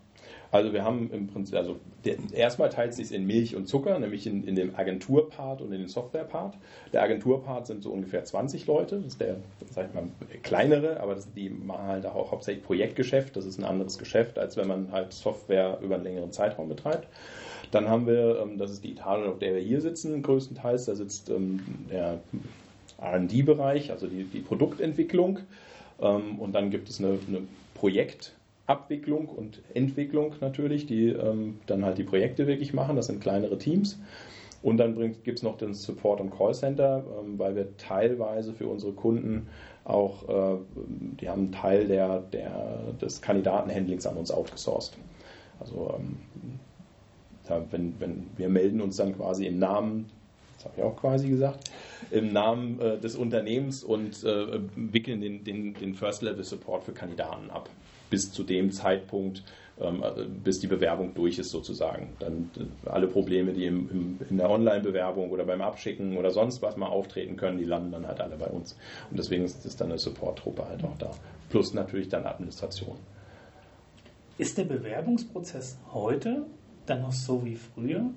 Also 0.52 0.72
wir 0.72 0.84
haben 0.84 1.10
im 1.12 1.28
Prinzip, 1.28 1.56
also 1.56 1.76
der, 2.04 2.16
erstmal 2.32 2.70
teilt 2.70 2.94
sich 2.94 3.12
in 3.12 3.26
Milch 3.26 3.54
und 3.54 3.68
Zucker, 3.68 3.98
nämlich 3.98 4.26
in, 4.26 4.44
in 4.46 4.56
dem 4.56 4.74
Agenturpart 4.74 5.62
und 5.62 5.72
in 5.72 5.80
den 5.80 5.88
Softwarepart. 5.88 6.56
Der 6.92 7.02
Agenturpart 7.02 7.66
sind 7.66 7.82
so 7.82 7.90
ungefähr 7.90 8.24
20 8.24 8.66
Leute, 8.66 8.96
das 8.96 9.06
ist 9.12 9.20
der, 9.20 9.36
sag 9.70 9.88
ich 9.88 9.94
mal, 9.94 10.04
kleinere, 10.42 11.00
aber 11.00 11.14
das, 11.14 11.32
die 11.32 11.50
machen 11.50 11.86
halt 11.86 12.06
auch 12.06 12.32
hauptsächlich 12.32 12.64
Projektgeschäft. 12.64 13.36
Das 13.36 13.44
ist 13.44 13.58
ein 13.58 13.64
anderes 13.64 13.98
Geschäft, 13.98 14.38
als 14.38 14.56
wenn 14.56 14.66
man 14.66 14.90
halt 14.90 15.12
Software 15.12 15.78
über 15.82 15.94
einen 15.96 16.04
längeren 16.04 16.32
Zeitraum 16.32 16.68
betreibt. 16.68 17.06
Dann 17.70 17.88
haben 17.88 18.06
wir, 18.06 18.40
ähm, 18.42 18.58
das 18.58 18.72
ist 18.72 18.82
die 18.82 18.92
Etage, 18.92 19.26
auf 19.28 19.38
der 19.38 19.54
wir 19.54 19.60
hier 19.60 19.80
sitzen, 19.80 20.22
größtenteils, 20.22 20.86
da 20.86 20.94
sitzt 20.96 21.30
ähm, 21.30 21.60
der 21.90 22.18
R&D-Bereich, 23.00 23.92
also 23.92 24.06
die, 24.08 24.24
die 24.24 24.40
Produktentwicklung. 24.40 25.38
Ähm, 26.00 26.38
Und 26.38 26.54
dann 26.54 26.70
gibt 26.70 26.88
es 26.88 26.98
eine, 26.98 27.18
eine 27.28 27.42
Projektabwicklung 27.74 29.28
und 29.28 29.60
Entwicklung 29.74 30.34
natürlich, 30.40 30.86
die 30.86 31.08
ähm, 31.08 31.58
dann 31.66 31.84
halt 31.84 31.98
die 31.98 32.04
Projekte 32.04 32.46
wirklich 32.46 32.72
machen. 32.72 32.96
Das 32.96 33.06
sind 33.06 33.20
kleinere 33.20 33.58
Teams. 33.58 33.98
Und 34.62 34.76
dann 34.76 34.94
gibt 35.24 35.38
es 35.38 35.42
noch 35.42 35.56
den 35.56 35.72
Support- 35.72 36.20
und 36.20 36.30
Callcenter, 36.30 37.02
ähm, 37.20 37.38
weil 37.38 37.56
wir 37.56 37.76
teilweise 37.78 38.52
für 38.52 38.66
unsere 38.66 38.92
Kunden 38.92 39.46
auch, 39.84 40.28
äh, 40.28 40.58
die 41.20 41.28
haben 41.28 41.44
einen 41.44 41.52
Teil 41.52 41.86
der, 41.86 42.20
der, 42.20 42.78
des 43.00 43.22
Kandidatenhandlings 43.22 44.06
an 44.06 44.16
uns 44.16 44.30
outgesourced. 44.30 44.98
Also 45.58 45.94
ähm, 45.98 46.16
da, 47.46 47.64
wenn, 47.70 47.94
wenn 47.98 48.26
wir 48.36 48.48
melden 48.48 48.80
uns 48.82 48.96
dann 48.96 49.16
quasi 49.16 49.46
im 49.46 49.58
Namen, 49.58 50.10
das 50.60 50.66
habe 50.66 50.74
ich 50.76 50.82
auch 50.82 50.96
quasi 50.96 51.30
gesagt, 51.30 51.70
im 52.10 52.32
Namen 52.32 52.78
äh, 52.80 52.98
des 52.98 53.16
Unternehmens 53.16 53.82
und 53.82 54.22
äh, 54.24 54.60
wickeln 54.76 55.22
den, 55.22 55.42
den, 55.42 55.72
den 55.72 55.94
First-Level-Support 55.94 56.84
für 56.84 56.92
Kandidaten 56.92 57.50
ab. 57.50 57.70
Bis 58.10 58.30
zu 58.30 58.42
dem 58.42 58.70
Zeitpunkt, 58.70 59.42
ähm, 59.80 60.02
äh, 60.02 60.24
bis 60.24 60.60
die 60.60 60.66
Bewerbung 60.66 61.14
durch 61.14 61.38
ist 61.38 61.50
sozusagen. 61.50 62.10
Dann 62.18 62.50
äh, 62.58 62.88
alle 62.90 63.06
Probleme, 63.06 63.54
die 63.54 63.64
im, 63.64 63.88
im, 63.90 64.18
in 64.28 64.36
der 64.36 64.50
Online-Bewerbung 64.50 65.30
oder 65.30 65.44
beim 65.44 65.62
Abschicken 65.62 66.18
oder 66.18 66.30
sonst 66.30 66.60
was 66.60 66.76
mal 66.76 66.88
auftreten 66.88 67.38
können, 67.38 67.56
die 67.56 67.64
landen 67.64 67.92
dann 67.92 68.06
halt 68.06 68.20
alle 68.20 68.36
bei 68.36 68.48
uns. 68.48 68.76
Und 69.10 69.18
deswegen 69.18 69.44
ist 69.44 69.64
es 69.64 69.76
dann 69.76 69.88
eine 69.88 69.98
Support-Truppe 69.98 70.68
halt 70.68 70.84
auch 70.84 70.98
da. 70.98 71.10
Plus 71.48 71.72
natürlich 71.72 72.10
dann 72.10 72.26
Administration. 72.26 72.98
Ist 74.36 74.58
der 74.58 74.64
Bewerbungsprozess 74.64 75.78
heute 75.92 76.44
dann 76.84 77.00
noch 77.00 77.12
so 77.12 77.44
wie 77.46 77.56
früher? 77.56 78.10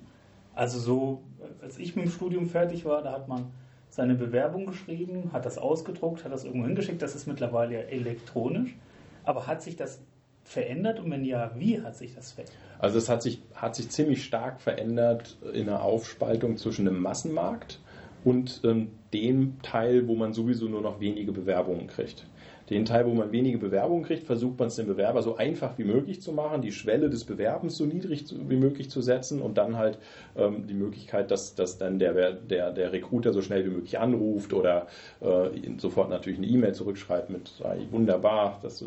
Also 0.55 0.79
so, 0.79 1.23
als 1.61 1.77
ich 1.77 1.95
mit 1.95 2.05
dem 2.05 2.11
Studium 2.11 2.47
fertig 2.47 2.85
war, 2.85 3.01
da 3.01 3.11
hat 3.11 3.27
man 3.27 3.51
seine 3.89 4.15
Bewerbung 4.15 4.65
geschrieben, 4.65 5.31
hat 5.33 5.45
das 5.45 5.57
ausgedruckt, 5.57 6.23
hat 6.23 6.31
das 6.31 6.45
irgendwo 6.45 6.65
hingeschickt. 6.65 7.01
Das 7.01 7.15
ist 7.15 7.27
mittlerweile 7.27 7.75
ja 7.75 7.81
elektronisch. 7.81 8.75
Aber 9.23 9.47
hat 9.47 9.61
sich 9.61 9.75
das 9.75 10.01
verändert 10.43 10.99
und 10.99 11.09
wenn 11.11 11.23
ja, 11.23 11.51
wie 11.57 11.81
hat 11.81 11.95
sich 11.95 12.15
das 12.15 12.33
verändert? 12.33 12.57
Also 12.79 12.97
es 12.97 13.07
hat 13.07 13.21
sich, 13.21 13.41
hat 13.55 13.75
sich 13.75 13.89
ziemlich 13.89 14.23
stark 14.23 14.59
verändert 14.61 15.37
in 15.53 15.67
der 15.67 15.83
Aufspaltung 15.83 16.57
zwischen 16.57 16.85
dem 16.85 16.99
Massenmarkt 17.01 17.79
und 18.23 18.61
ähm, 18.63 18.89
dem 19.13 19.61
Teil, 19.61 20.07
wo 20.07 20.15
man 20.15 20.33
sowieso 20.33 20.67
nur 20.67 20.81
noch 20.81 20.99
wenige 20.99 21.31
Bewerbungen 21.31 21.87
kriegt. 21.87 22.25
Den 22.69 22.85
Teil, 22.85 23.05
wo 23.05 23.13
man 23.13 23.31
wenige 23.31 23.57
Bewerbungen 23.57 24.05
kriegt, 24.05 24.25
versucht 24.25 24.57
man 24.57 24.69
es 24.69 24.75
dem 24.75 24.87
Bewerber 24.87 25.21
so 25.21 25.35
einfach 25.35 25.77
wie 25.77 25.83
möglich 25.83 26.21
zu 26.21 26.31
machen, 26.31 26.61
die 26.61 26.71
Schwelle 26.71 27.09
des 27.09 27.25
Bewerbens 27.25 27.75
so 27.75 27.85
niedrig 27.85 28.25
wie 28.47 28.55
möglich 28.55 28.89
zu 28.89 29.01
setzen 29.01 29.41
und 29.41 29.57
dann 29.57 29.77
halt 29.77 29.97
ähm, 30.37 30.65
die 30.67 30.73
Möglichkeit, 30.73 31.29
dass, 31.29 31.55
dass 31.55 31.77
dann 31.77 31.99
der, 31.99 32.31
der, 32.31 32.71
der 32.71 32.93
Recruiter 32.93 33.33
so 33.33 33.41
schnell 33.41 33.65
wie 33.65 33.69
möglich 33.69 33.99
anruft 33.99 34.53
oder 34.53 34.87
äh, 35.19 35.49
sofort 35.77 36.09
natürlich 36.09 36.37
eine 36.39 36.47
E-Mail 36.47 36.73
zurückschreibt 36.73 37.29
mit 37.29 37.51
"Ah, 37.63 37.75
wunderbar, 37.91 38.59
dass 38.63 38.79
du 38.79 38.85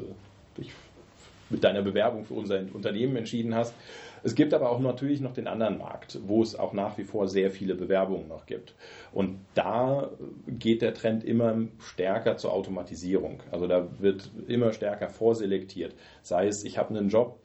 dich 0.56 0.72
mit 1.50 1.62
deiner 1.62 1.82
Bewerbung 1.82 2.24
für 2.24 2.34
unser 2.34 2.60
Unternehmen 2.72 3.16
entschieden 3.16 3.54
hast. 3.54 3.74
Es 4.26 4.34
gibt 4.34 4.54
aber 4.54 4.70
auch 4.70 4.80
natürlich 4.80 5.20
noch 5.20 5.34
den 5.34 5.46
anderen 5.46 5.78
Markt, 5.78 6.18
wo 6.26 6.42
es 6.42 6.58
auch 6.58 6.72
nach 6.72 6.98
wie 6.98 7.04
vor 7.04 7.28
sehr 7.28 7.52
viele 7.52 7.76
Bewerbungen 7.76 8.26
noch 8.26 8.46
gibt. 8.46 8.74
Und 9.12 9.38
da 9.54 10.10
geht 10.48 10.82
der 10.82 10.94
Trend 10.94 11.22
immer 11.22 11.56
stärker 11.78 12.36
zur 12.36 12.52
Automatisierung. 12.52 13.40
Also 13.52 13.68
da 13.68 13.86
wird 14.00 14.28
immer 14.48 14.72
stärker 14.72 15.10
vorselektiert. 15.10 15.94
Sei 16.22 16.48
es, 16.48 16.64
ich 16.64 16.76
habe 16.76 16.88
einen 16.92 17.08
Job 17.08 17.38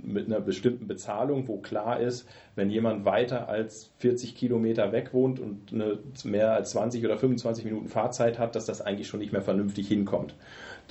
mit 0.00 0.26
einer 0.26 0.38
bestimmten 0.38 0.86
Bezahlung, 0.86 1.48
wo 1.48 1.58
klar 1.58 1.98
ist, 1.98 2.28
wenn 2.54 2.70
jemand 2.70 3.04
weiter 3.04 3.48
als 3.48 3.90
40 3.98 4.36
Kilometer 4.36 4.92
weg 4.92 5.12
wohnt 5.12 5.40
und 5.40 5.72
mehr 6.24 6.52
als 6.52 6.70
20 6.70 7.04
oder 7.04 7.18
25 7.18 7.64
Minuten 7.64 7.88
Fahrzeit 7.88 8.38
hat, 8.38 8.54
dass 8.54 8.66
das 8.66 8.80
eigentlich 8.80 9.08
schon 9.08 9.18
nicht 9.18 9.32
mehr 9.32 9.42
vernünftig 9.42 9.88
hinkommt. 9.88 10.36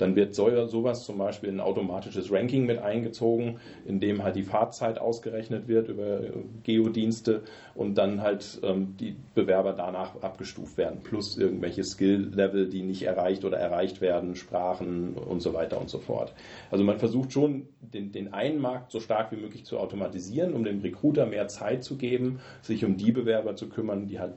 Dann 0.02 0.16
wird 0.16 0.34
so, 0.34 0.66
sowas 0.66 1.04
zum 1.04 1.16
Beispiel 1.16 1.48
in 1.48 1.56
ein 1.56 1.60
automatisches 1.60 2.32
Ranking 2.32 2.66
mit 2.66 2.80
eingezogen, 2.80 3.60
in 3.86 4.00
dem 4.00 4.24
halt 4.24 4.34
die 4.34 4.42
Fahrzeit 4.42 4.98
ausgerechnet 4.98 5.68
wird 5.68 5.88
über 5.88 6.22
Geodienste 6.64 7.42
und 7.76 7.96
dann 7.96 8.20
halt 8.20 8.60
ähm, 8.64 8.96
die 8.98 9.14
Bewerber 9.36 9.72
danach 9.72 10.20
abgestuft 10.20 10.76
werden, 10.76 11.02
plus 11.04 11.38
irgendwelche 11.38 11.84
Skill-Level, 11.84 12.68
die 12.68 12.82
nicht 12.82 13.04
erreicht 13.04 13.44
oder 13.44 13.58
erreicht 13.58 14.00
werden, 14.00 14.34
Sprachen 14.34 15.14
und 15.14 15.40
so 15.40 15.54
weiter 15.54 15.80
und 15.80 15.88
so 15.88 16.00
fort. 16.00 16.32
Also 16.72 16.82
man 16.82 16.98
versucht 16.98 17.32
schon, 17.32 17.68
den, 17.80 18.10
den 18.10 18.34
einen 18.34 18.60
Markt 18.60 18.90
so 18.90 18.98
stark 18.98 19.30
wie 19.30 19.36
möglich 19.36 19.64
zu 19.64 19.78
automatisieren, 19.78 20.52
um 20.52 20.64
dem 20.64 20.80
Recruiter 20.80 21.26
mehr 21.26 21.46
Zeit 21.46 21.84
zu 21.84 21.96
geben, 21.96 22.40
sich 22.60 22.84
um 22.84 22.96
die 22.96 23.12
Bewerber 23.12 23.54
zu 23.54 23.68
kümmern, 23.68 24.08
die 24.08 24.18
halt 24.18 24.34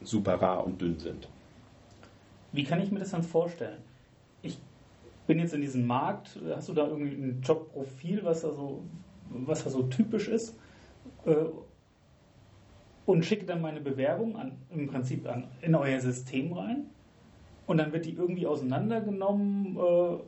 super 0.00 0.34
rar 0.34 0.64
und 0.64 0.80
dünn 0.80 1.00
sind. 1.00 1.26
Wie 2.52 2.62
kann 2.62 2.80
ich 2.80 2.92
mir 2.92 3.00
das 3.00 3.10
dann 3.10 3.24
vorstellen? 3.24 3.87
Bin 5.28 5.38
jetzt 5.38 5.54
in 5.54 5.60
diesem 5.60 5.86
Markt, 5.86 6.40
hast 6.56 6.68
du 6.68 6.72
da 6.72 6.88
irgendwie 6.88 7.14
ein 7.14 7.40
Jobprofil, 7.42 8.24
was 8.24 8.40
da 8.40 8.50
so, 8.50 8.82
was 9.30 9.62
da 9.62 9.70
so 9.70 9.84
typisch 9.84 10.26
ist? 10.26 10.56
Äh, 11.26 11.34
Und 13.06 13.24
schicke 13.24 13.46
dann 13.46 13.60
meine 13.60 13.80
Bewerbung 13.80 14.36
an, 14.36 14.52
im 14.70 14.88
Prinzip 14.88 15.28
an, 15.28 15.44
in 15.62 15.74
euer 15.74 16.00
System 16.00 16.52
rein. 16.52 16.86
Und 17.66 17.76
dann 17.76 17.92
wird 17.92 18.06
die 18.06 18.14
irgendwie 18.14 18.46
auseinandergenommen. 18.46 19.76
Äh, 19.76 20.18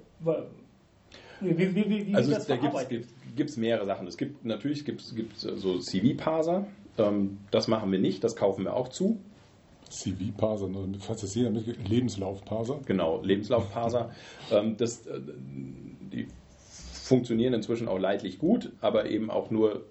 wie, 1.41 1.59
wie, 1.59 1.75
wie, 1.75 2.07
wie, 2.09 2.15
Also 2.15 2.33
es, 2.33 2.47
da 2.47 2.57
gibt 2.57 3.51
es 3.51 3.57
mehrere 3.57 3.87
Sachen. 3.87 4.07
Es 4.07 4.19
gibt 4.19 4.45
natürlich 4.45 4.85
gibt's, 4.85 5.15
gibt's 5.15 5.41
so 5.41 5.79
CV-Parser. 5.79 6.67
Ähm, 6.99 7.39
das 7.51 7.69
machen 7.69 7.91
wir 7.91 7.99
nicht, 7.99 8.23
das 8.23 8.37
kaufen 8.37 8.65
wir 8.65 8.75
auch 8.77 8.89
zu. 8.89 9.19
CV-Parser, 9.91 10.69
nur 10.69 10.89
falls 11.01 11.21
das 11.21 11.35
jeder 11.35 11.51
mitkriegt, 11.51 11.89
Lebenslauf-Parser. 11.89 12.81
Genau, 12.87 13.21
Lebenslaufparser. 13.23 14.11
ähm, 14.53 14.77
das, 14.77 15.07
äh, 15.07 15.21
die 16.13 16.29
funktionieren 17.11 17.55
inzwischen 17.55 17.89
auch 17.89 17.99
leidlich 17.99 18.39
gut, 18.39 18.73
aber 18.81 19.11
eben 19.11 19.31
auch 19.31 19.51
nur 19.51 19.85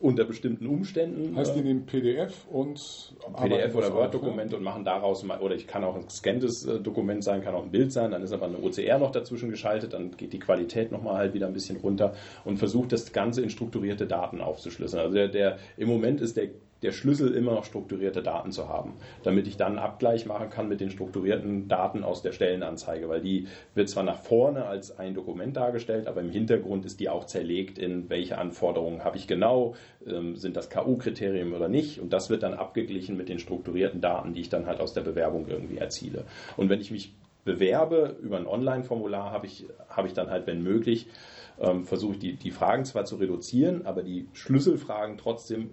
unter 0.00 0.24
bestimmten 0.24 0.66
Umständen. 0.66 1.36
Heißt, 1.36 1.54
die 1.54 1.60
äh, 1.60 1.64
nehmen 1.64 1.84
PDF 1.84 2.46
und 2.50 3.12
PDF 3.36 3.74
oder 3.74 3.92
Word-Dokument 3.92 4.54
und 4.54 4.62
machen 4.62 4.84
daraus 4.84 5.22
mal, 5.24 5.40
oder 5.40 5.54
ich 5.54 5.66
kann 5.66 5.84
auch 5.84 5.94
ein 5.94 6.06
gescanntes 6.06 6.64
äh, 6.64 6.80
Dokument 6.80 7.22
sein, 7.22 7.42
kann 7.42 7.54
auch 7.54 7.64
ein 7.64 7.70
Bild 7.70 7.92
sein, 7.92 8.12
dann 8.12 8.22
ist 8.22 8.32
aber 8.32 8.46
eine 8.46 8.58
OCR 8.58 8.98
noch 8.98 9.12
dazwischen 9.12 9.50
geschaltet, 9.50 9.92
dann 9.92 10.16
geht 10.16 10.32
die 10.32 10.38
Qualität 10.38 10.90
nochmal 10.90 11.16
halt 11.16 11.34
wieder 11.34 11.46
ein 11.46 11.52
bisschen 11.52 11.76
runter 11.76 12.14
und 12.44 12.56
versucht 12.56 12.92
das 12.92 13.12
Ganze 13.12 13.42
in 13.42 13.50
strukturierte 13.50 14.06
Daten 14.06 14.40
aufzuschlüsseln. 14.40 15.02
Also 15.02 15.14
der, 15.14 15.28
der 15.28 15.58
im 15.76 15.88
Moment 15.88 16.22
ist 16.22 16.36
der 16.38 16.48
der 16.82 16.92
Schlüssel 16.92 17.34
immer 17.34 17.52
noch 17.52 17.64
strukturierte 17.64 18.22
Daten 18.22 18.52
zu 18.52 18.68
haben, 18.68 18.94
damit 19.22 19.46
ich 19.46 19.56
dann 19.56 19.72
einen 19.72 19.78
Abgleich 19.78 20.26
machen 20.26 20.50
kann 20.50 20.68
mit 20.68 20.80
den 20.80 20.90
strukturierten 20.90 21.68
Daten 21.68 22.02
aus 22.02 22.22
der 22.22 22.32
Stellenanzeige, 22.32 23.08
weil 23.08 23.20
die 23.20 23.48
wird 23.74 23.88
zwar 23.88 24.02
nach 24.02 24.18
vorne 24.18 24.64
als 24.64 24.98
ein 24.98 25.14
Dokument 25.14 25.56
dargestellt, 25.56 26.06
aber 26.06 26.20
im 26.20 26.30
Hintergrund 26.30 26.84
ist 26.84 27.00
die 27.00 27.08
auch 27.08 27.26
zerlegt 27.26 27.78
in 27.78 28.08
welche 28.08 28.38
Anforderungen 28.38 29.04
habe 29.04 29.16
ich 29.16 29.26
genau, 29.26 29.74
ähm, 30.06 30.36
sind 30.36 30.56
das 30.56 30.70
KU-Kriterien 30.70 31.52
oder 31.52 31.68
nicht 31.68 32.00
und 32.00 32.12
das 32.12 32.30
wird 32.30 32.42
dann 32.42 32.54
abgeglichen 32.54 33.16
mit 33.16 33.28
den 33.28 33.38
strukturierten 33.38 34.00
Daten, 34.00 34.34
die 34.34 34.40
ich 34.40 34.48
dann 34.48 34.66
halt 34.66 34.80
aus 34.80 34.94
der 34.94 35.02
Bewerbung 35.02 35.46
irgendwie 35.48 35.78
erziele. 35.78 36.24
Und 36.56 36.68
wenn 36.68 36.80
ich 36.80 36.90
mich 36.90 37.14
bewerbe 37.44 38.16
über 38.22 38.36
ein 38.36 38.46
Online-Formular, 38.46 39.30
habe 39.30 39.46
ich, 39.46 39.66
habe 39.88 40.08
ich 40.08 40.14
dann 40.14 40.30
halt, 40.30 40.46
wenn 40.46 40.62
möglich, 40.62 41.08
ähm, 41.60 41.84
versuche 41.84 42.14
ich 42.14 42.18
die, 42.18 42.32
die 42.34 42.50
Fragen 42.50 42.84
zwar 42.84 43.04
zu 43.04 43.16
reduzieren, 43.16 43.86
aber 43.86 44.02
die 44.02 44.28
Schlüsselfragen 44.32 45.18
trotzdem 45.18 45.70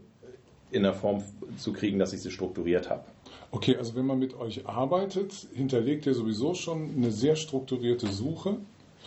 in 0.72 0.84
der 0.84 0.94
Form 0.94 1.24
zu 1.58 1.74
kriegen, 1.74 2.00
dass 2.00 2.14
ich 2.14 2.22
sie 2.22 2.32
strukturiert 2.32 2.90
habe. 2.90 3.04
Okay, 3.52 3.78
also 3.78 3.96
wenn 3.96 4.06
man 4.06 4.20
mit 4.20 4.38
euch 4.38 4.68
arbeitet, 4.68 5.34
hinterlegt 5.54 6.06
ihr 6.06 6.14
sowieso 6.14 6.54
schon 6.54 6.90
eine 6.98 7.12
sehr 7.12 7.36
strukturierte 7.36 8.08
Suche 8.08 8.58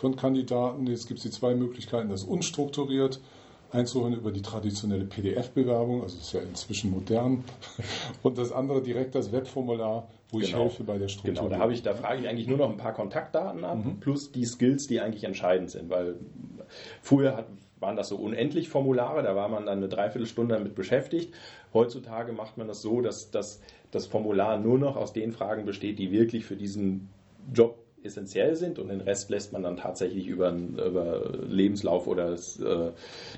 von 0.00 0.16
Kandidaten. 0.16 0.86
Jetzt 0.86 1.06
gibt 1.08 1.18
es 1.18 1.24
die 1.24 1.30
zwei 1.30 1.54
Möglichkeiten, 1.54 2.08
das 2.08 2.24
unstrukturiert 2.24 3.20
einzuholen 3.72 4.14
über 4.14 4.32
die 4.32 4.42
traditionelle 4.42 5.04
PDF-Bewerbung, 5.04 6.02
also 6.02 6.16
ist 6.18 6.32
ja 6.32 6.40
inzwischen 6.40 6.90
modern. 6.90 7.44
Und 8.22 8.36
das 8.36 8.50
andere 8.50 8.82
direkt 8.82 9.14
das 9.14 9.30
Webformular, 9.30 10.08
wo 10.30 10.40
ich 10.40 10.46
Genau. 10.50 10.64
helfe 10.64 10.82
bei 10.82 10.98
der 10.98 11.06
Struktur. 11.06 11.34
Genau, 11.34 11.48
da, 11.48 11.58
habe 11.58 11.72
ich, 11.72 11.82
da 11.82 11.94
frage 11.94 12.22
ich 12.22 12.28
eigentlich 12.28 12.48
nur 12.48 12.58
noch 12.58 12.68
ein 12.70 12.78
paar 12.78 12.94
Kontaktdaten 12.94 13.62
ab, 13.64 13.84
Mhm. 13.84 14.00
plus 14.00 14.32
die 14.32 14.44
Skills, 14.44 14.88
die 14.88 15.00
eigentlich 15.00 15.22
entscheidend 15.22 15.70
sind. 15.70 15.88
Weil 15.88 16.16
früher 17.00 17.36
hat, 17.36 17.46
waren 17.80 17.96
das 17.96 18.08
so 18.08 18.16
unendlich 18.16 18.68
Formulare, 18.68 19.22
da 19.22 19.34
war 19.34 19.48
man 19.48 19.66
dann 19.66 19.78
eine 19.78 19.88
Dreiviertelstunde 19.88 20.54
damit 20.54 20.74
beschäftigt. 20.74 21.34
Heutzutage 21.72 22.32
macht 22.32 22.58
man 22.58 22.68
das 22.68 22.82
so, 22.82 23.00
dass, 23.00 23.30
dass 23.30 23.60
das 23.90 24.06
Formular 24.06 24.58
nur 24.58 24.78
noch 24.78 24.96
aus 24.96 25.12
den 25.12 25.32
Fragen 25.32 25.64
besteht, 25.64 25.98
die 25.98 26.12
wirklich 26.12 26.44
für 26.44 26.56
diesen 26.56 27.08
Job 27.52 27.78
essentiell 28.02 28.56
sind 28.56 28.78
und 28.78 28.88
den 28.88 29.00
Rest 29.00 29.30
lässt 29.30 29.52
man 29.52 29.62
dann 29.62 29.76
tatsächlich 29.76 30.26
über, 30.26 30.52
über 30.52 31.32
Lebenslauf 31.46 32.06
oder 32.06 32.32
äh, 32.32 32.92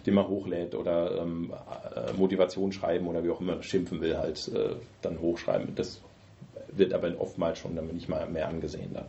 den 0.06 0.14
man 0.14 0.28
hochlädt 0.28 0.74
oder 0.74 1.20
ähm, 1.20 1.52
äh, 1.96 2.12
Motivation 2.12 2.72
schreiben 2.72 3.06
oder 3.08 3.24
wie 3.24 3.30
auch 3.30 3.40
immer 3.40 3.62
schimpfen 3.62 4.00
will, 4.00 4.16
halt 4.16 4.50
äh, 4.54 4.76
dann 5.00 5.20
hochschreiben. 5.20 5.74
Das 5.74 6.00
wird 6.68 6.92
aber 6.92 7.12
oftmals 7.18 7.58
schon 7.58 7.74
dann 7.74 7.88
nicht 7.88 8.08
mal 8.08 8.28
mehr 8.28 8.48
angesehen 8.48 8.90
dann. 8.94 9.06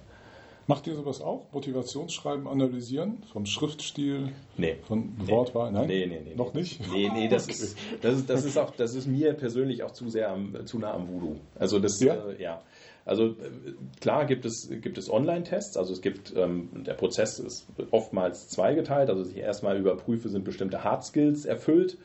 Macht 0.65 0.88
ihr 0.88 0.96
sowas 0.96 1.22
auch? 1.22 1.51
Motivationsschreiben 1.51 2.48
analysieren? 2.48 3.24
Vom 3.34 3.46
Schriftstil? 3.46 4.32
Nee. 4.55 4.77
Von 4.88 5.13
Wortwahl? 5.27 5.72
Nein? 5.72 5.88
Nee, 5.88 6.05
nee, 6.05 6.22
nee. 6.24 6.36
Noch 6.36 6.53
nicht? 6.53 6.79
Nee, 6.91 7.10
nee, 7.13 7.27
das, 7.27 7.43
Okay. 7.50 7.51
ist, 7.53 7.77
das, 8.01 8.15
ist, 8.20 8.29
das, 8.29 8.46
ist 8.46 8.58
auch, 8.58 8.72
das 8.72 8.96
ist 8.96 9.05
mir 9.08 9.34
persönlich 9.34 9.84
auch 9.84 9.91
zu 9.91 10.10
sehr 10.10 10.32
am, 10.32 10.65
zu 10.65 10.79
nah 10.79 10.93
am 10.93 11.10
Voodoo. 11.10 11.36
Also 11.60 11.79
das, 11.79 12.00
Ja? 12.00 12.15
Äh, 12.29 12.41
ja. 12.41 12.62
Also 13.05 13.25
äh, 13.25 13.34
klar 14.00 14.25
gibt 14.25 14.46
es, 14.46 14.70
gibt 14.82 14.98
es 14.98 15.10
Online-Tests, 15.10 15.75
also 15.75 15.91
es 15.91 16.01
gibt, 16.01 16.34
ähm, 16.38 16.70
der 16.86 16.93
Prozess 16.93 17.39
ist 17.39 17.65
oftmals 17.91 18.48
zweigeteilt, 18.48 19.10
also 19.10 19.29
ich 19.29 19.36
erstmal 19.36 19.77
überprüfe, 19.77 20.29
sind 20.29 20.46
bestimmte 20.46 20.86
Hard 20.86 21.03
Skills 21.03 21.43
erfüllt, 21.43 21.98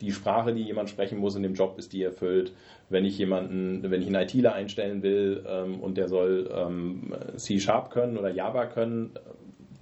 die 0.00 0.12
Sprache, 0.12 0.54
die 0.54 0.62
jemand 0.62 0.90
sprechen 0.90 1.18
muss 1.18 1.36
in 1.36 1.42
dem 1.42 1.54
Job, 1.54 1.78
ist 1.78 1.92
die 1.92 2.02
erfüllt. 2.02 2.52
Wenn 2.88 3.04
ich 3.04 3.18
jemanden, 3.18 3.82
wenn 3.90 4.00
ich 4.00 4.06
einen 4.06 4.22
ITler 4.22 4.54
einstellen 4.54 5.02
will 5.02 5.44
ähm, 5.48 5.80
und 5.80 5.96
der 5.96 6.08
soll 6.08 6.50
ähm, 6.54 7.14
C-Sharp 7.36 7.90
können 7.90 8.16
oder 8.16 8.30
Java 8.30 8.66
können, 8.66 9.10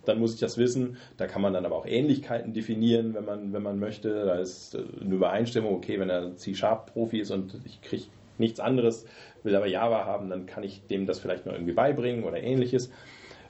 dann 0.06 0.18
muss 0.18 0.34
ich 0.34 0.40
das 0.40 0.56
wissen. 0.56 0.96
Da 1.16 1.26
kann 1.26 1.42
man 1.42 1.52
dann 1.52 1.66
aber 1.66 1.76
auch 1.76 1.86
Ähnlichkeiten 1.86 2.52
definieren, 2.52 3.14
wenn 3.14 3.24
man, 3.24 3.52
wenn 3.52 3.62
man 3.62 3.78
möchte. 3.78 4.24
Da 4.24 4.36
ist 4.36 4.74
äh, 4.74 4.82
eine 5.00 5.14
Übereinstimmung, 5.14 5.74
okay, 5.74 6.00
wenn 6.00 6.10
er 6.10 6.36
C-Sharp-Profi 6.36 7.20
ist 7.20 7.30
und 7.30 7.60
ich 7.64 7.82
kriege 7.82 8.04
nichts 8.38 8.60
anderes, 8.60 9.06
will 9.42 9.54
aber 9.54 9.66
Java 9.66 10.04
haben, 10.04 10.30
dann 10.30 10.46
kann 10.46 10.62
ich 10.62 10.86
dem 10.86 11.06
das 11.06 11.18
vielleicht 11.18 11.46
noch 11.46 11.52
irgendwie 11.52 11.72
beibringen 11.72 12.24
oder 12.24 12.42
ähnliches. 12.42 12.90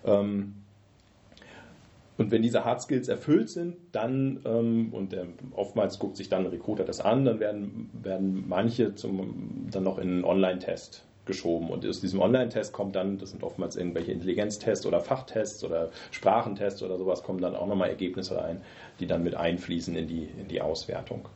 Ähm, 0.05 0.55
und 2.19 2.31
wenn 2.31 2.43
diese 2.43 2.65
Hard 2.65 2.81
Skills 2.81 3.09
erfüllt 3.09 3.51
sind, 3.51 3.77
dann, 3.93 4.41
ähm, 4.47 4.93
und 4.93 5.13
äh, 5.13 5.27
oftmals 5.55 5.99
guckt 5.99 6.17
sich 6.17 6.29
dann 6.29 6.45
ein 6.45 6.51
Recruiter 6.51 6.85
das 6.85 7.01
an, 7.01 7.25
dann 7.25 7.41
werden, 7.41 7.91
werden 8.03 8.45
manche 8.49 8.95
zum, 8.95 9.69
dann 9.71 9.85
noch 9.85 9.99
in 9.99 10.09
einen 10.09 10.25
Online-Test 10.25 11.05
geschoben. 11.27 11.69
Und 11.69 11.85
aus 11.85 12.01
diesem 12.01 12.21
Online-Test 12.21 12.73
kommt 12.73 12.97
dann, 12.97 13.19
das 13.19 13.31
sind 13.31 13.43
oftmals 13.43 13.77
irgendwelche 13.77 14.13
Intelligenztests 14.13 14.87
oder 14.87 15.01
Fachtests 15.01 15.63
oder 15.65 15.91
Sprachentests 16.11 16.83
oder 16.83 16.97
sowas, 16.97 17.23
kommen 17.23 17.41
dann 17.41 17.55
auch 17.55 17.67
nochmal 17.67 17.91
Ergebnisse 17.91 18.39
rein, 18.39 18.63
die 19.01 19.07
dann 19.07 19.23
mit 19.23 19.35
einfließen 19.35 19.95
in 19.95 20.07
die, 20.07 20.29
in 20.41 20.49
die 20.49 20.63
Auswertung. 20.63 21.29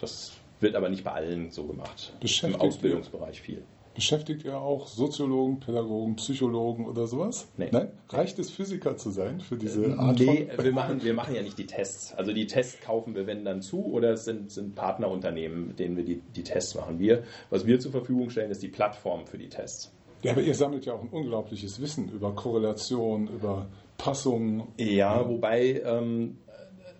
Das 0.00 0.32
wird 0.60 0.74
aber 0.74 0.88
nicht 0.88 1.04
bei 1.04 1.12
allen 1.12 1.50
so 1.50 1.64
gemacht. 1.64 2.12
Im 2.54 2.60
Ausbildungsbereich 2.60 3.40
viel. 3.40 3.62
Beschäftigt 3.94 4.44
ihr 4.44 4.58
auch 4.58 4.88
Soziologen, 4.88 5.60
Pädagogen, 5.60 6.16
Psychologen 6.16 6.86
oder 6.86 7.06
sowas? 7.06 7.46
Nee. 7.56 7.68
Nein? 7.70 7.88
Reicht 8.08 8.38
es, 8.40 8.50
Physiker 8.50 8.96
zu 8.96 9.10
sein 9.10 9.40
für 9.40 9.56
diese 9.56 9.96
Art 9.98 10.18
Nee, 10.18 10.48
von... 10.54 10.64
wir 10.64 10.72
machen, 10.72 11.04
wir 11.04 11.14
machen 11.14 11.34
ja 11.34 11.42
nicht 11.42 11.58
die 11.58 11.66
Tests. 11.66 12.12
Also 12.14 12.32
die 12.32 12.46
Tests 12.46 12.80
kaufen 12.80 13.14
wir, 13.14 13.26
wenn 13.28 13.44
dann 13.44 13.62
zu, 13.62 13.84
oder 13.84 14.10
es 14.10 14.24
sind, 14.24 14.50
sind 14.50 14.74
Partnerunternehmen, 14.74 15.68
mit 15.68 15.78
denen 15.78 15.96
wir 15.96 16.04
die, 16.04 16.20
die 16.34 16.42
Tests 16.42 16.74
machen. 16.74 16.98
Wir, 16.98 17.22
was 17.50 17.66
wir 17.66 17.78
zur 17.78 17.92
Verfügung 17.92 18.30
stellen, 18.30 18.50
ist 18.50 18.62
die 18.62 18.68
Plattform 18.68 19.26
für 19.26 19.38
die 19.38 19.48
Tests. 19.48 19.92
Ja, 20.22 20.32
aber 20.32 20.40
ihr 20.40 20.54
sammelt 20.54 20.86
ja 20.86 20.94
auch 20.94 21.02
ein 21.02 21.10
unglaubliches 21.10 21.80
Wissen 21.80 22.08
über 22.08 22.34
Korrelation, 22.34 23.28
über 23.28 23.66
Passungen. 23.98 24.64
Ja, 24.78 25.28
wobei 25.28 25.82
ähm, 25.84 26.38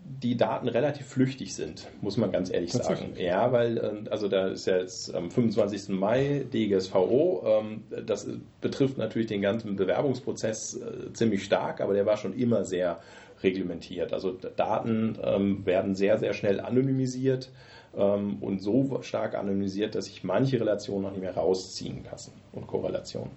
die 0.05 0.37
Daten 0.37 0.69
relativ 0.69 1.07
flüchtig 1.07 1.55
sind, 1.55 1.88
muss 2.03 2.17
man 2.17 2.31
ganz 2.31 2.51
ehrlich 2.51 2.73
sagen. 2.73 3.14
Ja, 3.17 3.53
weil, 3.53 3.79
ähm, 3.79 4.09
also 4.11 4.29
da 4.29 4.49
ist 4.49 4.67
ja 4.67 4.79
jetzt 4.79 5.14
am 5.14 5.31
25. 5.31 5.88
Mai 5.88 6.45
DGSVO, 6.53 7.43
ähm, 7.47 7.83
das 8.07 8.29
betrifft 8.61 8.99
natürlich 8.99 9.29
den 9.29 9.40
ganzen 9.40 9.77
Bewerbungsprozess 9.77 10.77
äh, 10.77 11.12
ziemlich 11.14 11.45
stark, 11.45 11.81
aber 11.81 11.95
der 11.95 12.05
war 12.05 12.19
schon 12.19 12.35
immer 12.35 12.64
sehr 12.64 13.01
reglementiert. 13.43 14.12
Also 14.12 14.33
Daten 14.33 15.19
ähm, 15.23 15.64
werden 15.67 15.95
sehr, 15.95 16.19
sehr 16.19 16.35
schnell 16.35 16.61
anonymisiert 16.61 17.51
und 17.97 18.61
so 18.61 19.03
stark 19.03 19.37
anonymisiert, 19.37 19.95
dass 19.95 20.07
sich 20.07 20.25
manche 20.25 20.59
Relationen 20.59 21.03
noch 21.03 21.12
nicht 21.12 21.21
mehr 21.21 21.37
rausziehen 21.37 22.05
lassen 22.11 22.33
und 22.51 22.67
Korrelationen. 22.67 23.31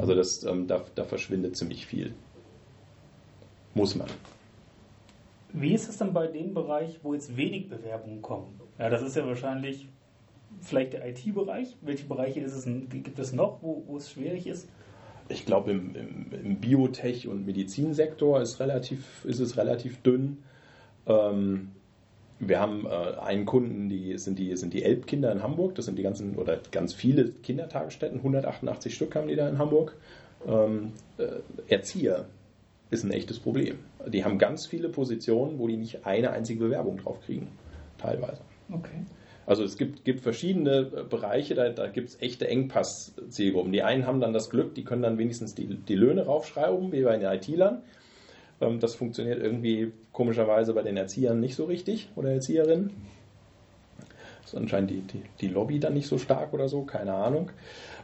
Also 0.00 0.16
das, 0.16 0.40
da, 0.40 0.84
da 0.96 1.04
verschwindet 1.04 1.56
ziemlich 1.56 1.86
viel. 1.86 2.12
Muss 3.72 3.94
man. 3.94 4.08
Wie 5.52 5.74
ist 5.74 5.88
es 5.88 5.98
dann 5.98 6.12
bei 6.12 6.26
dem 6.26 6.54
Bereich, 6.54 7.00
wo 7.02 7.14
jetzt 7.14 7.36
wenig 7.36 7.68
Bewerbungen 7.68 8.22
kommen? 8.22 8.60
Ja, 8.78 8.88
das 8.88 9.02
ist 9.02 9.16
ja 9.16 9.26
wahrscheinlich 9.26 9.88
vielleicht 10.60 10.92
der 10.92 11.06
IT-Bereich. 11.08 11.76
Welche 11.80 12.06
Bereiche 12.06 12.40
es, 12.40 12.64
denn- 12.64 12.88
gibt 12.88 13.18
es 13.18 13.32
noch, 13.32 13.62
wo, 13.62 13.82
wo 13.86 13.96
es 13.96 14.10
schwierig 14.10 14.46
ist? 14.46 14.68
Ich 15.28 15.46
glaube, 15.46 15.70
im, 15.70 15.94
im, 15.94 16.26
im 16.32 16.60
Biotech- 16.60 17.28
und 17.28 17.46
Medizinsektor 17.46 18.40
ist, 18.40 18.58
relativ, 18.60 19.24
ist 19.24 19.38
es 19.40 19.56
relativ 19.56 20.02
dünn. 20.02 20.38
Ähm, 21.06 21.70
wir 22.40 22.58
haben 22.58 22.86
äh, 22.86 22.88
einen 23.20 23.44
Kunden, 23.44 23.88
die 23.88 24.16
sind, 24.18 24.38
die 24.38 24.56
sind 24.56 24.72
die 24.72 24.82
Elbkinder 24.82 25.30
in 25.30 25.42
Hamburg. 25.42 25.74
Das 25.74 25.84
sind 25.84 25.98
die 25.98 26.02
ganzen 26.02 26.36
oder 26.36 26.58
ganz 26.72 26.94
viele 26.94 27.30
Kindertagesstätten. 27.30 28.18
188 28.18 28.94
Stück 28.94 29.14
haben 29.14 29.28
die 29.28 29.36
da 29.36 29.48
in 29.48 29.58
Hamburg. 29.58 29.96
Ähm, 30.46 30.92
äh, 31.18 31.26
Erzieher 31.68 32.26
ist 32.90 33.04
ein 33.04 33.12
echtes 33.12 33.38
Problem. 33.38 33.78
Die 34.06 34.24
haben 34.24 34.38
ganz 34.38 34.66
viele 34.66 34.88
Positionen, 34.88 35.58
wo 35.58 35.68
die 35.68 35.76
nicht 35.76 36.06
eine 36.06 36.30
einzige 36.30 36.60
Bewerbung 36.60 36.98
drauf 36.98 37.20
kriegen. 37.24 37.48
Teilweise. 37.98 38.40
Okay. 38.72 39.04
Also 39.46 39.64
es 39.64 39.76
gibt, 39.76 40.04
gibt 40.04 40.20
verschiedene 40.20 40.90
äh, 40.94 41.02
Bereiche, 41.08 41.54
da, 41.54 41.70
da 41.70 41.88
gibt 41.88 42.10
es 42.10 42.20
echte 42.20 42.46
Engpass-Zielgruppen. 42.46 43.72
Die 43.72 43.82
einen 43.82 44.06
haben 44.06 44.20
dann 44.20 44.32
das 44.32 44.50
Glück, 44.50 44.74
die 44.74 44.84
können 44.84 45.02
dann 45.02 45.18
wenigstens 45.18 45.54
die, 45.54 45.66
die 45.66 45.94
Löhne 45.94 46.26
raufschreiben, 46.26 46.92
wie 46.92 47.02
bei 47.02 47.16
den 47.16 47.30
IT-Lern. 47.30 47.82
Ähm, 48.60 48.78
das 48.78 48.94
funktioniert 48.94 49.42
irgendwie 49.42 49.92
komischerweise 50.12 50.72
bei 50.72 50.82
den 50.82 50.96
Erziehern 50.96 51.40
nicht 51.40 51.56
so 51.56 51.64
richtig 51.64 52.10
oder 52.16 52.30
Erzieherinnen. 52.30 52.92
Ist 54.50 54.56
anscheinend 54.56 54.90
die, 54.90 55.02
die, 55.02 55.22
die 55.40 55.46
Lobby 55.46 55.78
dann 55.78 55.94
nicht 55.94 56.08
so 56.08 56.18
stark 56.18 56.52
oder 56.52 56.68
so, 56.68 56.82
keine 56.82 57.14
Ahnung. 57.14 57.52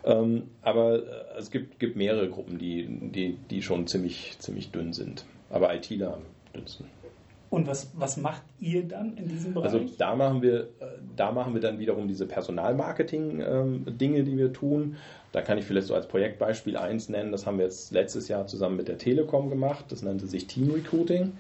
Ähm, 0.05 0.45
aber 0.63 1.03
äh, 1.03 1.39
es 1.39 1.51
gibt, 1.51 1.81
gibt 1.81 1.97
mehrere 1.97 2.31
Gruppen, 2.31 2.57
die, 2.59 2.87
die, 2.87 3.37
die 3.51 3.63
schon 3.63 3.89
ziemlich, 3.89 4.37
ziemlich 4.39 4.71
dünn 4.71 4.93
sind. 4.93 5.25
Aber 5.51 5.75
ITler 5.75 6.15
am 6.15 6.23
dünnsten. 6.55 6.87
Und 7.51 7.67
was, 7.67 7.91
was 7.97 8.17
macht 8.17 8.43
ihr 8.61 8.87
dann 8.87 9.17
in 9.17 9.27
diesem 9.29 9.55
Bereich? 9.55 9.73
Also 9.73 9.85
da 9.99 10.15
machen 10.15 10.41
wir, 10.43 10.61
äh, 10.61 10.99
da 11.17 11.33
machen 11.33 11.53
wir 11.55 11.61
dann 11.61 11.81
wiederum 11.81 12.07
diese 12.07 12.27
Personalmarketing-Dinge, 12.27 14.23
die 14.23 14.37
wir 14.39 14.53
tun. 14.53 14.97
Da 15.37 15.43
kann 15.43 15.59
ich 15.59 15.67
vielleicht 15.67 15.89
so 15.89 15.95
als 15.95 16.09
Projektbeispiel 16.09 16.79
eins 16.79 17.11
nennen. 17.11 17.31
Das 17.31 17.45
haben 17.45 17.59
wir 17.59 17.67
jetzt 17.67 17.93
letztes 17.93 18.27
Jahr 18.29 18.47
zusammen 18.47 18.79
mit 18.79 18.89
der 18.89 18.97
Telekom 18.97 19.51
gemacht. 19.51 19.85
Das 19.91 20.01
nannte 20.01 20.27
sich 20.27 20.47
Team 20.47 20.71
Recruiting. 20.71 21.35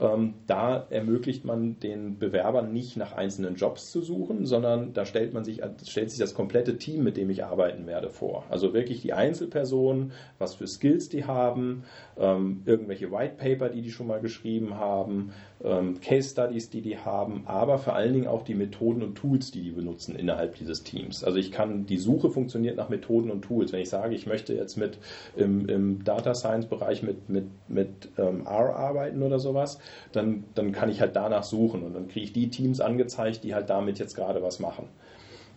Ähm, 0.00 0.34
da 0.46 0.86
ermöglicht 0.90 1.44
man 1.44 1.80
den 1.80 2.18
Bewerbern 2.18 2.72
nicht 2.72 2.96
nach 2.96 3.12
einzelnen 3.12 3.56
Jobs 3.56 3.90
zu 3.90 4.00
suchen, 4.00 4.46
sondern 4.46 4.92
da 4.92 5.04
stellt 5.04 5.34
man 5.34 5.44
sich, 5.44 5.60
stellt 5.86 6.10
sich 6.10 6.20
das 6.20 6.34
komplette 6.34 6.78
Team, 6.78 7.02
mit 7.02 7.16
dem 7.16 7.30
ich 7.30 7.44
arbeiten 7.44 7.86
werde, 7.86 8.10
vor. 8.10 8.44
Also 8.48 8.74
wirklich 8.74 9.02
die 9.02 9.12
Einzelpersonen, 9.12 10.12
was 10.38 10.54
für 10.54 10.68
Skills 10.68 11.08
die 11.08 11.24
haben, 11.24 11.84
ähm, 12.16 12.62
irgendwelche 12.64 13.10
White 13.10 13.34
Paper, 13.38 13.70
die 13.70 13.82
die 13.82 13.90
schon 13.90 14.06
mal 14.06 14.20
geschrieben 14.20 14.74
haben, 14.74 15.32
ähm, 15.64 16.00
Case 16.00 16.30
Studies, 16.30 16.70
die 16.70 16.82
die 16.82 16.98
haben, 16.98 17.42
aber 17.46 17.78
vor 17.78 17.94
allen 17.94 18.12
Dingen 18.12 18.28
auch 18.28 18.44
die 18.44 18.54
Methoden 18.54 19.02
und 19.02 19.16
Tools, 19.16 19.50
die 19.50 19.62
die 19.62 19.72
benutzen 19.72 20.14
innerhalb 20.14 20.54
dieses 20.56 20.84
Teams. 20.84 21.24
Also 21.24 21.38
ich 21.38 21.50
kann, 21.50 21.86
die 21.86 21.98
Suche 21.98 22.30
funktioniert 22.30 22.76
nach 22.76 22.88
Methoden 22.88 23.32
und 23.32 23.37
Tools. 23.42 23.72
Wenn 23.72 23.80
ich 23.80 23.88
sage, 23.88 24.14
ich 24.14 24.26
möchte 24.26 24.54
jetzt 24.54 24.76
mit 24.76 24.98
im, 25.36 25.68
im 25.68 26.04
Data 26.04 26.34
Science 26.34 26.66
Bereich 26.66 27.02
mit, 27.02 27.28
mit, 27.28 27.46
mit 27.68 28.08
ähm, 28.18 28.46
R 28.46 28.76
arbeiten 28.76 29.22
oder 29.22 29.38
sowas, 29.38 29.78
dann, 30.12 30.44
dann 30.54 30.72
kann 30.72 30.90
ich 30.90 31.00
halt 31.00 31.16
danach 31.16 31.44
suchen 31.44 31.82
und 31.82 31.94
dann 31.94 32.08
kriege 32.08 32.24
ich 32.24 32.32
die 32.32 32.50
Teams 32.50 32.80
angezeigt, 32.80 33.44
die 33.44 33.54
halt 33.54 33.70
damit 33.70 33.98
jetzt 33.98 34.14
gerade 34.14 34.42
was 34.42 34.60
machen. 34.60 34.88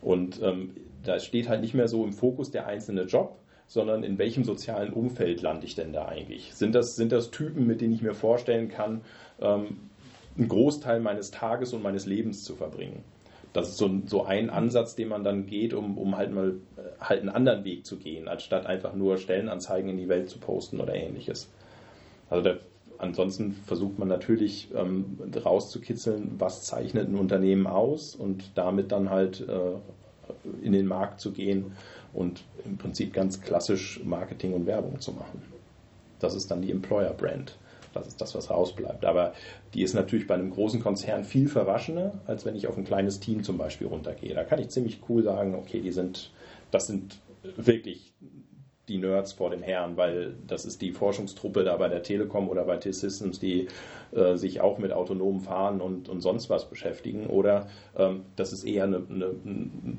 Und 0.02 0.42
ähm, 0.42 0.76
da 1.04 1.20
steht 1.20 1.50
halt 1.50 1.62
nicht 1.62 1.74
mehr 1.74 1.88
so 1.88 2.04
im 2.04 2.14
Fokus 2.14 2.52
der 2.52 2.68
einzelne 2.68 3.04
Job, 3.04 3.38
sondern 3.68 4.04
in 4.04 4.18
welchem 4.18 4.44
sozialen 4.44 4.92
Umfeld 4.92 5.42
lande 5.42 5.66
ich 5.66 5.76
denn 5.76 5.94
da 5.94 6.06
eigentlich? 6.06 6.54
Sind 6.54 6.76
das, 6.76 6.96
sind 6.96 7.12
das 7.12 7.32
Typen, 7.32 7.66
mit 7.66 7.82
denen 7.82 7.94
ich 7.94 8.02
mir 8.02 8.14
vorstellen 8.14 8.68
kann, 8.68 9.02
ähm, 9.40 9.78
einen 10.38 10.48
Großteil 10.48 11.00
meines 11.00 11.32
Tages 11.32 11.74
und 11.74 11.82
meines 11.82 12.06
Lebens 12.06 12.44
zu 12.44 12.56
verbringen? 12.56 13.04
Das 13.54 13.70
ist 13.70 13.78
so 13.78 13.86
ein, 13.86 14.08
so 14.08 14.24
ein 14.24 14.50
Ansatz, 14.50 14.96
den 14.96 15.10
man 15.10 15.24
dann 15.24 15.46
geht, 15.46 15.74
um, 15.74 15.98
um 15.98 16.18
halt 16.18 16.34
mal 16.34 16.56
äh, 16.78 16.82
halt 17.02 17.22
einen 17.22 17.30
anderen 17.30 17.64
Weg 17.66 17.86
zu 17.86 17.98
gehen, 17.98 18.28
anstatt 18.28 18.66
einfach 18.66 18.94
nur 18.94 19.18
Stellenanzeigen 19.18 19.90
in 19.90 19.98
die 19.98 20.08
Welt 20.08 20.30
zu 20.30 20.40
posten 20.40 20.80
oder 20.80 20.96
ähnliches. 20.96 21.50
Also 22.30 22.50
da 22.50 22.56
ansonsten 22.98 23.54
versucht 23.66 24.00
man 24.00 24.08
natürlich 24.08 24.70
ähm, 24.76 25.18
rauszukitzeln, 25.44 26.36
was 26.38 26.64
zeichnet 26.64 27.10
ein 27.10 27.16
Unternehmen 27.16 27.68
aus 27.68 28.16
und 28.16 28.52
damit 28.56 28.92
dann 28.92 29.10
halt 29.10 29.42
äh, 29.42 30.66
in 30.66 30.72
den 30.72 30.86
Markt 30.86 31.20
zu 31.20 31.32
gehen 31.32 31.74
und 32.14 32.44
im 32.64 32.78
Prinzip 32.78 33.14
ganz 33.14 33.42
klassisch 33.42 34.02
Marketing 34.04 34.54
und 34.54 34.66
Werbung 34.66 35.00
zu 35.00 35.12
machen. 35.12 35.42
Das 36.20 36.36
ist 36.36 36.52
dann 36.52 36.62
die 36.62 36.72
Employer 36.72 37.14
Brand. 37.14 37.58
Das 37.94 38.08
ist 38.08 38.22
das, 38.22 38.36
was 38.36 38.50
rausbleibt. 38.50 39.06
Aber 39.06 39.34
die 39.74 39.84
ist 39.84 39.94
natürlich 39.94 40.28
bei 40.28 40.36
einem 40.36 40.52
großen 40.52 40.82
Konzern 40.82 41.24
viel 41.24 41.48
verwaschener, 41.48 42.14
als 42.26 42.46
wenn 42.46 42.56
ich 42.56 42.68
auf 42.68 42.78
ein 42.78 42.86
kleines 42.86 43.20
Team 43.20 43.44
zum 43.44 43.58
Beispiel 43.58 43.88
runtergehe. 43.88 44.34
Da 44.34 44.44
kann 44.44 44.60
ich 44.60 44.70
ziemlich 44.70 45.02
cool 45.10 45.24
sagen, 45.24 45.56
okay, 45.56 45.82
die 45.82 45.92
sind, 45.92 46.32
das 46.72 46.88
sind 46.88 47.20
wirklich 47.58 48.14
die 48.88 48.98
Nerds 48.98 49.32
vor 49.34 49.50
dem 49.50 49.62
Herrn, 49.62 49.96
weil 49.96 50.34
das 50.48 50.66
ist 50.66 50.82
die 50.82 50.92
Forschungstruppe 50.92 51.64
da 51.64 51.78
bei 51.78 51.88
der 51.88 52.04
Telekom 52.04 52.50
oder 52.50 52.66
bei 52.66 52.78
T-Systems, 52.78 53.40
die 53.40 53.68
äh, 54.12 54.36
sich 54.36 54.60
auch 54.60 54.80
mit 54.80 54.92
autonomem 54.92 55.40
Fahren 55.40 55.82
und, 55.82 56.10
und 56.10 56.22
sonst 56.22 56.50
was 56.50 56.70
beschäftigen. 56.70 57.28
Oder 57.28 57.70
ähm, 57.98 58.24
das 58.36 58.52
ist 58.52 58.64
eher 58.64 58.84
eine, 58.84 58.98
eine, 59.10 59.36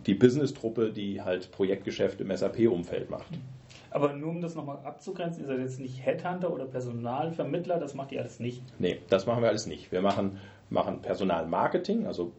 die 0.06 0.14
Business-Truppe, 0.14 0.90
die 0.90 1.22
halt 1.22 1.50
Projektgeschäft 1.52 2.20
im 2.20 2.36
SAP-Umfeld 2.36 3.08
macht. 3.08 3.32
Aber 3.92 4.12
nur 4.14 4.30
um 4.30 4.40
das 4.40 4.54
nochmal 4.54 4.78
abzugrenzen, 4.84 5.42
ihr 5.42 5.48
seid 5.48 5.58
jetzt 5.60 5.80
nicht 5.80 6.04
Headhunter 6.04 6.52
oder 6.52 6.64
Personalvermittler, 6.64 7.78
das 7.78 7.94
macht 7.94 8.12
ihr 8.12 8.20
alles 8.20 8.40
nicht? 8.40 8.62
Nee, 8.78 8.98
das 9.08 9.26
machen 9.26 9.42
wir 9.42 9.48
alles 9.48 9.66
nicht. 9.66 9.92
Wir 9.92 10.02
machen, 10.02 10.38
machen 10.70 11.00
Personalmarketing, 11.02 12.06
also 12.06 12.32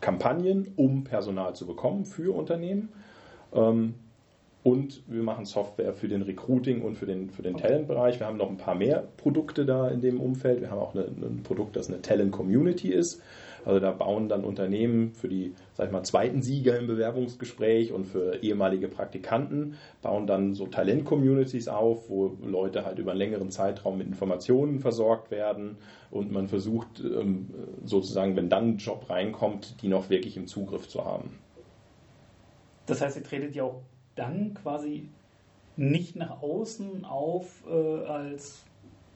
Kampagnen, 0.00 0.72
um 0.76 1.04
Personal 1.04 1.54
zu 1.54 1.66
bekommen 1.66 2.04
für 2.04 2.34
Unternehmen. 2.34 2.90
Ähm, 3.52 3.94
und 4.62 5.02
wir 5.06 5.22
machen 5.22 5.46
Software 5.46 5.94
für 5.94 6.08
den 6.08 6.22
Recruiting 6.22 6.82
und 6.82 6.96
für 6.96 7.06
den, 7.06 7.30
für 7.30 7.42
den 7.42 7.54
okay. 7.54 7.68
Talent-Bereich. 7.68 8.20
Wir 8.20 8.26
haben 8.26 8.36
noch 8.36 8.50
ein 8.50 8.58
paar 8.58 8.74
mehr 8.74 9.04
Produkte 9.16 9.64
da 9.64 9.88
in 9.88 10.02
dem 10.02 10.20
Umfeld. 10.20 10.60
Wir 10.60 10.70
haben 10.70 10.78
auch 10.78 10.94
eine, 10.94 11.04
ein 11.04 11.42
Produkt, 11.42 11.76
das 11.76 11.88
eine 11.88 12.02
Talent-Community 12.02 12.92
ist. 12.92 13.22
Also 13.64 13.80
da 13.80 13.90
bauen 13.92 14.28
dann 14.28 14.44
Unternehmen 14.44 15.12
für 15.12 15.28
die, 15.28 15.54
sag 15.74 15.86
ich 15.86 15.92
mal, 15.92 16.02
zweiten 16.02 16.42
Sieger 16.42 16.78
im 16.78 16.86
Bewerbungsgespräch 16.86 17.92
und 17.92 18.06
für 18.06 18.42
ehemalige 18.42 18.88
Praktikanten, 18.88 19.76
bauen 20.02 20.26
dann 20.26 20.54
so 20.54 20.66
Talent-Communities 20.66 21.68
auf, 21.68 22.08
wo 22.08 22.36
Leute 22.42 22.84
halt 22.84 22.98
über 22.98 23.12
einen 23.12 23.18
längeren 23.18 23.50
Zeitraum 23.50 23.98
mit 23.98 24.06
Informationen 24.06 24.78
versorgt 24.80 25.30
werden 25.30 25.76
und 26.10 26.32
man 26.32 26.48
versucht 26.48 27.00
ähm, 27.00 27.50
sozusagen, 27.84 28.36
wenn 28.36 28.48
dann 28.48 28.70
ein 28.70 28.76
Job 28.78 29.08
reinkommt, 29.08 29.82
die 29.82 29.88
noch 29.88 30.10
wirklich 30.10 30.36
im 30.36 30.46
Zugriff 30.46 30.88
zu 30.88 31.04
haben. 31.04 31.38
Das 32.86 33.00
heißt, 33.00 33.16
ihr 33.16 33.22
tretet 33.22 33.54
ja 33.54 33.64
auch 33.64 33.82
dann 34.16 34.54
quasi 34.54 35.08
nicht 35.76 36.16
nach 36.16 36.42
außen 36.42 37.04
auf 37.04 37.64
äh, 37.68 38.04
als 38.04 38.64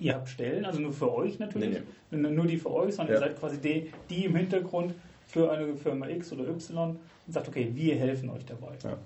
ihr 0.05 0.15
habt 0.15 0.29
Stellen, 0.29 0.65
also 0.67 0.81
nur 0.81 0.93
für 0.93 1.13
euch 1.13 1.39
natürlich, 1.39 1.81
nee, 2.11 2.19
nee. 2.19 2.31
nur 2.31 2.47
die 2.47 2.59
für 2.59 2.71
euch, 2.71 2.95
sondern 2.95 3.15
ja. 3.15 3.21
ihr 3.21 3.27
seid 3.29 3.41
quasi 3.41 3.59
die, 3.59 3.91
die 4.11 4.27
im 4.27 4.37
Hintergrund 4.37 4.95
für 5.27 5.51
eine 5.51 5.75
Firma 5.77 6.09
X 6.09 6.33
oder 6.33 6.47
Y 6.47 6.91
und 7.27 7.33
sagt, 7.33 7.49
okay, 7.49 7.71
wir 7.73 7.97
helfen 7.97 8.29
euch 8.29 8.45
dabei. 8.45 8.77
Ja. 8.83 8.99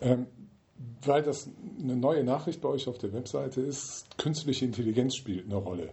Ähm, 0.00 0.26
weil 1.02 1.22
das 1.22 1.50
eine 1.82 1.96
neue 1.96 2.22
Nachricht 2.22 2.60
bei 2.60 2.68
euch 2.68 2.86
auf 2.86 2.98
der 2.98 3.12
Webseite 3.12 3.60
ist, 3.60 4.16
künstliche 4.16 4.64
Intelligenz 4.64 5.16
spielt 5.16 5.46
eine 5.46 5.56
Rolle. 5.56 5.90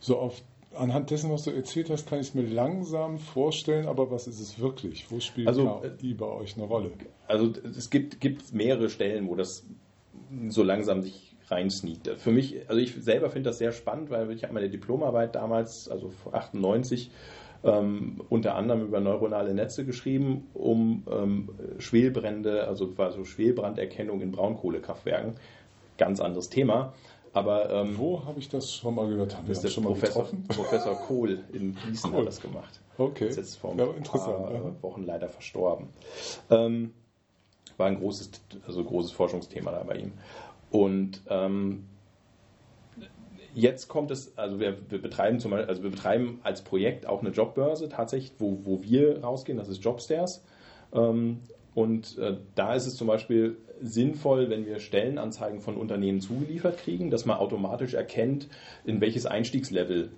So 0.00 0.18
auf, 0.18 0.42
anhand 0.74 1.10
dessen, 1.10 1.30
was 1.30 1.44
du 1.44 1.50
erzählt 1.50 1.90
hast, 1.90 2.08
kann 2.08 2.20
ich 2.20 2.28
es 2.28 2.34
mir 2.34 2.46
langsam 2.46 3.18
vorstellen, 3.18 3.86
aber 3.86 4.10
was 4.10 4.26
ist 4.26 4.40
es 4.40 4.58
wirklich? 4.58 5.10
Wo 5.10 5.20
spielt 5.20 5.46
also, 5.46 5.80
die 6.00 6.14
bei 6.14 6.26
euch 6.26 6.56
eine 6.56 6.66
Rolle? 6.66 6.90
Also 7.28 7.52
es 7.76 7.88
gibt, 7.88 8.20
gibt 8.20 8.52
mehrere 8.52 8.88
Stellen, 8.88 9.28
wo 9.28 9.36
das 9.36 9.64
so 10.48 10.64
langsam 10.64 11.02
sich 11.02 11.33
reinsneakt. 11.54 12.08
Für 12.18 12.30
mich, 12.30 12.68
also 12.68 12.80
ich 12.80 12.94
selber 12.94 13.30
finde 13.30 13.50
das 13.50 13.58
sehr 13.58 13.72
spannend, 13.72 14.10
weil 14.10 14.30
ich 14.32 14.42
habe 14.42 14.54
meine 14.54 14.68
Diplomarbeit 14.68 15.34
damals, 15.34 15.88
also 15.88 16.12
98, 16.32 17.10
ähm, 17.64 18.20
unter 18.28 18.54
anderem 18.56 18.82
über 18.82 19.00
neuronale 19.00 19.54
Netze 19.54 19.84
geschrieben, 19.84 20.48
um 20.52 21.04
ähm, 21.10 21.48
Schwelbrände, 21.78 22.66
also 22.66 22.96
war 22.98 23.10
so 23.10 23.24
Schwelbranderkennung 23.24 24.20
in 24.20 24.32
Braunkohlekraftwerken. 24.32 25.34
Ganz 25.96 26.20
anderes 26.20 26.50
Thema. 26.50 26.92
Aber 27.32 27.70
ähm, 27.70 27.98
wo 27.98 28.24
habe 28.26 28.38
ich 28.38 28.48
das 28.48 28.72
schon 28.72 28.94
mal 28.94 29.08
gehört? 29.08 29.36
Haben 29.36 29.48
wir 29.48 29.54
das 29.54 29.72
schon 29.72 29.82
Professor, 29.82 30.28
Professor 30.48 30.94
Kohl 30.94 31.40
in 31.52 31.74
Gießen 31.74 32.12
cool. 32.12 32.20
hat 32.20 32.28
das 32.28 32.40
gemacht. 32.40 32.80
Okay. 32.96 33.28
Ist 33.28 33.36
jetzt 33.36 33.56
vor 33.56 33.72
ein 33.72 33.78
ja, 33.78 33.86
paar 33.86 34.52
ja. 34.52 34.82
Wochen 34.82 35.04
leider 35.04 35.28
verstorben. 35.28 35.88
Ähm, 36.50 36.92
war 37.76 37.88
ein 37.88 37.98
großes, 37.98 38.30
also 38.66 38.84
großes 38.84 39.10
Forschungsthema 39.10 39.72
da 39.72 39.82
bei 39.82 39.96
ihm. 39.96 40.12
Und 40.74 41.22
ähm, 41.28 41.84
jetzt 43.54 43.86
kommt 43.86 44.10
es, 44.10 44.36
also 44.36 44.58
wir, 44.58 44.76
wir, 44.90 45.00
betreiben 45.00 45.38
zum 45.38 45.52
Beispiel, 45.52 45.68
also 45.68 45.84
wir 45.84 45.90
betreiben 45.90 46.40
als 46.42 46.62
Projekt 46.62 47.06
auch 47.06 47.20
eine 47.20 47.30
Jobbörse 47.30 47.88
tatsächlich, 47.88 48.32
wo, 48.40 48.58
wo 48.64 48.82
wir 48.82 49.22
rausgehen, 49.22 49.56
das 49.56 49.68
ist 49.68 49.84
Jobstairs. 49.84 50.44
Ähm, 50.92 51.42
und 51.76 52.18
äh, 52.18 52.38
da 52.56 52.74
ist 52.74 52.88
es 52.88 52.96
zum 52.96 53.06
Beispiel 53.06 53.56
sinnvoll, 53.80 54.50
wenn 54.50 54.66
wir 54.66 54.80
Stellenanzeigen 54.80 55.60
von 55.60 55.76
Unternehmen 55.76 56.20
zugeliefert 56.20 56.78
kriegen, 56.78 57.08
dass 57.08 57.24
man 57.24 57.36
automatisch 57.36 57.94
erkennt, 57.94 58.48
in 58.84 59.00
welches 59.00 59.26
Einstiegslevel 59.26 60.10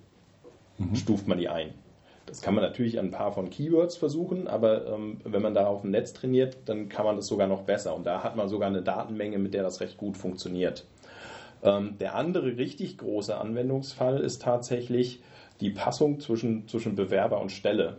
mhm. 0.79 0.95
stuft 0.97 1.29
man 1.29 1.37
die 1.37 1.51
ein. 1.51 1.75
Das 2.27 2.43
kann 2.43 2.55
man 2.55 2.65
natürlich 2.65 2.99
an 2.99 3.07
ein 3.07 3.11
paar 3.13 3.33
von 3.33 3.51
Keywords 3.51 3.97
versuchen, 3.97 4.49
aber 4.49 4.87
ähm, 4.89 5.19
wenn 5.25 5.43
man 5.43 5.55
da 5.55 5.67
auf 5.67 5.83
dem 5.83 5.93
Netz 5.93 6.13
trainiert, 6.13 6.59
dann 6.67 6.89
kann 6.89 7.07
man 7.07 7.17
das 7.17 7.29
sogar 7.29 7.47
noch 7.47 7.63
besser. 7.63 7.95
Und 7.95 8.05
da 8.05 8.25
hat 8.25 8.37
man 8.37 8.49
sogar 8.49 8.69
eine 8.69 8.83
Datenmenge, 8.83 9.39
mit 9.39 9.55
der 9.55 9.63
das 9.63 9.81
recht 9.81 9.97
gut 9.97 10.17
funktioniert. 10.17 10.85
Ähm, 11.63 11.97
der 11.99 12.17
andere 12.17 12.57
richtig 12.57 12.99
große 12.99 13.37
Anwendungsfall 13.37 14.21
ist 14.21 14.43
tatsächlich 14.43 15.23
die 15.61 15.71
Passung 15.71 16.21
zwischen, 16.21 16.67
zwischen 16.69 16.97
Bewerber 16.97 17.41
und 17.41 17.53
Stelle 17.53 17.99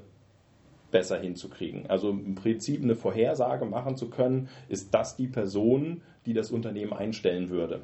besser 0.91 1.19
hinzukriegen. 1.19 1.89
Also 1.89 2.09
im 2.09 2.35
Prinzip 2.35 2.83
eine 2.83 2.95
Vorhersage 2.95 3.65
machen 3.65 3.95
zu 3.95 4.09
können, 4.09 4.49
ist 4.69 4.93
das 4.93 5.15
die 5.15 5.27
Person, 5.27 6.01
die 6.25 6.33
das 6.33 6.51
Unternehmen 6.51 6.93
einstellen 6.93 7.49
würde. 7.49 7.81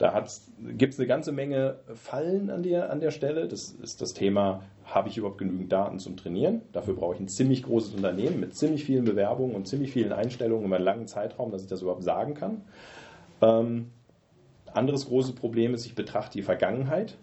Da 0.00 0.24
gibt 0.78 0.94
es 0.94 0.98
eine 0.98 1.06
ganze 1.06 1.30
Menge 1.30 1.76
Fallen 1.94 2.48
an 2.48 2.62
der, 2.62 2.90
an 2.90 3.00
der 3.00 3.10
Stelle. 3.10 3.46
Das 3.48 3.70
ist 3.70 4.00
das 4.00 4.14
Thema, 4.14 4.62
habe 4.86 5.10
ich 5.10 5.18
überhaupt 5.18 5.36
genügend 5.36 5.70
Daten 5.70 5.98
zum 5.98 6.16
Trainieren? 6.16 6.62
Dafür 6.72 6.94
brauche 6.94 7.16
ich 7.16 7.20
ein 7.20 7.28
ziemlich 7.28 7.62
großes 7.62 7.92
Unternehmen 7.92 8.40
mit 8.40 8.56
ziemlich 8.56 8.82
vielen 8.82 9.04
Bewerbungen 9.04 9.54
und 9.54 9.68
ziemlich 9.68 9.92
vielen 9.92 10.12
Einstellungen 10.12 10.64
über 10.64 10.76
einen 10.76 10.86
langen 10.86 11.06
Zeitraum, 11.06 11.52
dass 11.52 11.60
ich 11.60 11.68
das 11.68 11.82
überhaupt 11.82 12.02
sagen 12.02 12.32
kann. 12.32 12.62
Ähm, 13.42 13.90
anderes 14.72 15.04
großes 15.04 15.34
Problem 15.34 15.74
ist, 15.74 15.84
ich 15.84 15.94
betrachte 15.94 16.38
die 16.38 16.42
Vergangenheit. 16.42 17.18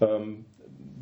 Ähm, 0.00 0.46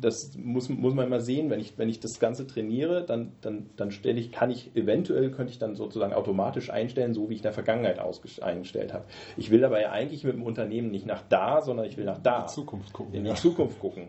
das 0.01 0.37
muss, 0.37 0.69
muss 0.69 0.93
man 0.93 1.07
immer 1.07 1.19
sehen, 1.19 1.49
wenn 1.49 1.59
ich, 1.59 1.77
wenn 1.77 1.89
ich 1.89 1.99
das 1.99 2.19
Ganze 2.19 2.47
trainiere, 2.47 3.05
dann, 3.05 3.33
dann, 3.41 3.69
dann 3.75 3.91
stelle 3.91 4.19
ich, 4.19 4.31
kann 4.31 4.49
ich 4.49 4.75
eventuell, 4.75 5.31
könnte 5.31 5.51
ich 5.51 5.59
dann 5.59 5.75
sozusagen 5.75 6.13
automatisch 6.13 6.69
einstellen, 6.69 7.13
so 7.13 7.29
wie 7.29 7.33
ich 7.33 7.39
in 7.39 7.43
der 7.43 7.53
Vergangenheit 7.53 7.99
eingestellt 8.41 8.93
habe. 8.93 9.05
Ich 9.37 9.51
will 9.51 9.63
aber 9.63 9.81
ja 9.81 9.91
eigentlich 9.91 10.23
mit 10.23 10.33
dem 10.33 10.43
Unternehmen 10.43 10.91
nicht 10.91 11.05
nach 11.05 11.23
da, 11.27 11.61
sondern 11.61 11.85
ich 11.85 11.97
will 11.97 12.05
nach 12.05 12.19
da. 12.19 12.41
In 12.41 12.47
die 12.47 12.53
Zukunft 12.53 12.93
gucken. 12.93 13.13
In 13.13 13.23
die 13.23 13.29
ja. 13.29 13.35
Zukunft 13.35 13.79
gucken. 13.79 14.07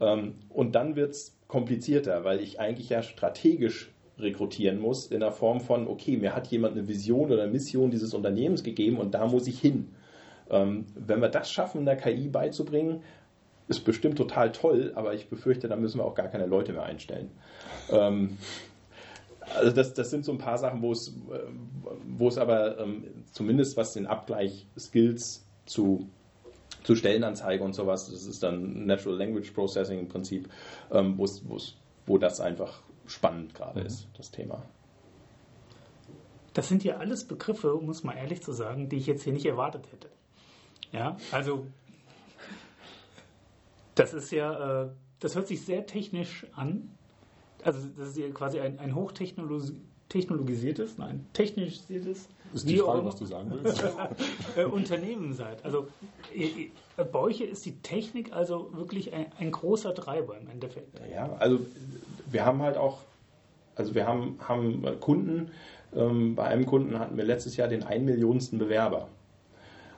Ähm, 0.00 0.34
und 0.50 0.74
dann 0.74 0.96
wird 0.96 1.10
es 1.10 1.36
komplizierter, 1.48 2.24
weil 2.24 2.40
ich 2.40 2.60
eigentlich 2.60 2.88
ja 2.88 3.02
strategisch 3.02 3.90
rekrutieren 4.18 4.80
muss 4.80 5.06
in 5.08 5.20
der 5.20 5.32
Form 5.32 5.60
von, 5.60 5.88
okay, 5.88 6.16
mir 6.16 6.34
hat 6.34 6.46
jemand 6.48 6.76
eine 6.76 6.88
Vision 6.88 7.30
oder 7.30 7.42
eine 7.42 7.52
Mission 7.52 7.90
dieses 7.90 8.14
Unternehmens 8.14 8.62
gegeben 8.62 8.98
und 8.98 9.14
da 9.14 9.26
muss 9.26 9.46
ich 9.46 9.60
hin. 9.60 9.88
Ähm, 10.48 10.86
wenn 10.94 11.20
wir 11.20 11.28
das 11.28 11.50
schaffen, 11.50 11.80
in 11.80 11.86
der 11.86 11.96
KI 11.96 12.28
beizubringen, 12.28 13.02
ist 13.68 13.80
bestimmt 13.80 14.16
total 14.16 14.52
toll, 14.52 14.92
aber 14.94 15.14
ich 15.14 15.28
befürchte, 15.28 15.68
da 15.68 15.76
müssen 15.76 15.98
wir 15.98 16.04
auch 16.04 16.14
gar 16.14 16.28
keine 16.28 16.46
Leute 16.46 16.72
mehr 16.72 16.84
einstellen. 16.84 17.30
Ähm, 17.90 18.38
also 19.54 19.70
das, 19.70 19.94
das 19.94 20.10
sind 20.10 20.24
so 20.24 20.32
ein 20.32 20.38
paar 20.38 20.58
Sachen, 20.58 20.82
wo 20.82 20.92
es, 20.92 21.14
wo 22.06 22.28
es 22.28 22.38
aber 22.38 22.78
ähm, 22.78 23.04
zumindest 23.32 23.76
was 23.76 23.92
den 23.92 24.06
Abgleich 24.06 24.66
Skills 24.78 25.46
zu, 25.66 26.08
zu 26.82 26.94
Stellenanzeige 26.94 27.62
und 27.62 27.74
sowas, 27.74 28.10
das 28.10 28.26
ist 28.26 28.42
dann 28.42 28.86
Natural 28.86 29.18
Language 29.18 29.50
Processing 29.52 30.00
im 30.00 30.08
Prinzip, 30.08 30.48
ähm, 30.90 31.18
wo 31.18 32.18
das 32.18 32.40
einfach 32.40 32.82
spannend 33.06 33.54
gerade 33.54 33.80
mhm. 33.80 33.86
ist, 33.86 34.08
das 34.16 34.30
Thema. 34.30 34.62
Das 36.54 36.68
sind 36.68 36.84
ja 36.84 36.96
alles 36.96 37.24
Begriffe, 37.24 37.78
muss 37.82 38.02
man 38.02 38.16
ehrlich 38.16 38.42
zu 38.42 38.52
sagen, 38.52 38.88
die 38.88 38.96
ich 38.96 39.06
jetzt 39.06 39.22
hier 39.22 39.32
nicht 39.32 39.46
erwartet 39.46 39.92
hätte. 39.92 40.08
Ja, 40.92 41.16
also 41.30 41.66
das 43.96 44.14
ist 44.14 44.30
ja, 44.30 44.84
äh, 44.84 44.88
das 45.18 45.34
hört 45.34 45.48
sich 45.48 45.64
sehr 45.64 45.86
technisch 45.86 46.46
an. 46.54 46.92
Also 47.64 47.80
das 47.96 48.10
ist 48.10 48.18
ja 48.18 48.28
quasi 48.30 48.60
ein, 48.60 48.78
ein 48.78 48.94
hochtechnologisiertes, 48.94 50.98
nein, 50.98 51.26
technisiertes, 51.32 52.28
ist 52.54 52.68
die 52.68 52.78
Frage, 52.78 53.04
was 53.04 53.16
du 53.16 53.26
sagen 53.26 53.50
willst. 53.50 53.82
Äh, 54.56 54.64
Unternehmen 54.64 55.34
seid. 55.34 55.64
Also 55.64 55.88
bei 56.96 57.18
euch 57.18 57.40
ist 57.40 57.66
die 57.66 57.76
Technik 57.82 58.32
also 58.32 58.70
wirklich 58.72 59.12
ein, 59.12 59.26
ein, 59.38 59.50
großer 59.50 59.94
Treiber 59.94 60.38
im 60.38 60.48
Endeffekt. 60.48 60.98
Ja, 61.12 61.36
also 61.38 61.60
wir 62.30 62.46
haben 62.46 62.62
halt 62.62 62.78
auch, 62.78 63.00
also 63.74 63.94
wir 63.94 64.06
haben, 64.06 64.38
haben 64.40 64.82
Kunden, 65.00 65.50
ähm, 65.94 66.34
bei 66.34 66.44
einem 66.44 66.64
Kunden 66.64 66.98
hatten 66.98 67.16
wir 67.16 67.24
letztes 67.24 67.56
Jahr 67.56 67.68
den 67.68 67.82
ein 67.82 68.04
Millionsten 68.04 68.58
Bewerber. 68.58 69.08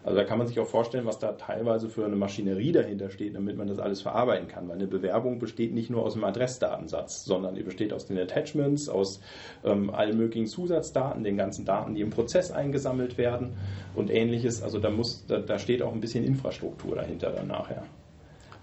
Also 0.05 0.17
da 0.17 0.25
kann 0.25 0.39
man 0.39 0.47
sich 0.47 0.59
auch 0.61 0.67
vorstellen, 0.67 1.07
was 1.07 1.19
da 1.19 1.33
teilweise 1.33 1.89
für 1.89 2.05
eine 2.05 2.17
Maschinerie 2.17 2.73
dahinter 2.73 3.11
steht, 3.11 3.35
damit 3.35 3.57
man 3.57 3.67
das 3.67 3.79
alles 3.79 4.01
verarbeiten 4.03 4.49
kann. 4.49 4.69
Weil 4.69 4.77
eine 4.77 4.87
Bewerbung 4.87 5.39
besteht 5.39 5.75
nicht 5.75 5.91
nur 5.91 6.03
aus 6.03 6.15
dem 6.15 6.25
Adressdatensatz, 6.25 7.25
sondern 7.25 7.55
die 7.55 7.63
besteht 7.63 7.93
aus 7.93 8.07
den 8.07 8.19
Attachments, 8.19 8.89
aus 8.89 9.21
ähm, 9.65 9.91
allen 9.91 10.17
möglichen 10.17 10.47
Zusatzdaten, 10.47 11.25
den 11.25 11.37
ganzen 11.37 11.65
Daten, 11.65 11.95
die 11.95 12.01
im 12.01 12.11
Prozess 12.11 12.51
eingesammelt 12.51 13.19
werden 13.19 13.57
und 13.95 14.11
ähnliches. 14.11 14.63
Also 14.63 14.79
da, 14.79 14.91
muss, 14.91 15.27
da, 15.27 15.39
da 15.39 15.59
steht 15.59 15.83
auch 15.83 15.93
ein 15.93 16.01
bisschen 16.01 16.25
Infrastruktur 16.25 16.97
dahinter 16.97 17.31
dann 17.31 17.49
nachher 17.49 17.85